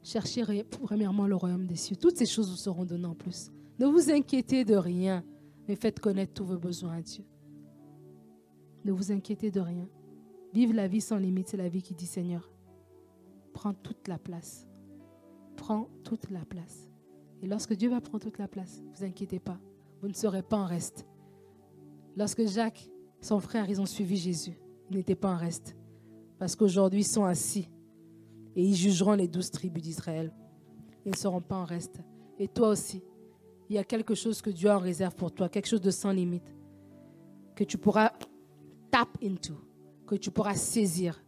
[0.03, 1.97] Cherchez premièrement le royaume des cieux.
[1.97, 3.51] Toutes ces choses vous seront données en plus.
[3.79, 5.25] Ne vous inquiétez de rien,
[5.69, 7.25] mais faites connaître tous vos besoins à Dieu.
[8.85, 9.89] Ne vous inquiétez de rien.
[10.53, 12.51] Vive la vie sans limite, c'est la vie qui dit Seigneur,
[13.53, 14.67] prends toute la place.
[15.57, 16.89] Prends toute la place.
[17.43, 19.59] Et lorsque Dieu va prendre toute la place, ne vous inquiétez pas,
[20.01, 21.07] vous ne serez pas en reste.
[22.17, 22.89] Lorsque Jacques,
[23.21, 24.59] son frère, ils ont suivi Jésus,
[24.91, 25.77] ils n'étaient pas en reste.
[26.39, 27.69] Parce qu'aujourd'hui, ils sont assis
[28.55, 30.33] et ils jugeront les douze tribus d'Israël.
[31.05, 32.01] Ils ne seront pas en reste.
[32.39, 33.03] Et toi aussi,
[33.69, 35.91] il y a quelque chose que Dieu a en réserve pour toi, quelque chose de
[35.91, 36.55] sans limite,
[37.55, 38.13] que tu pourras
[38.91, 39.55] tap into,
[40.07, 41.23] que tu pourras saisir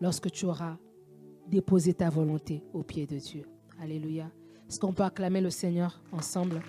[0.00, 0.76] lorsque tu auras
[1.46, 3.44] déposé ta volonté au pied de Dieu.
[3.80, 4.30] Alléluia.
[4.68, 6.60] Est-ce qu'on peut acclamer le Seigneur ensemble?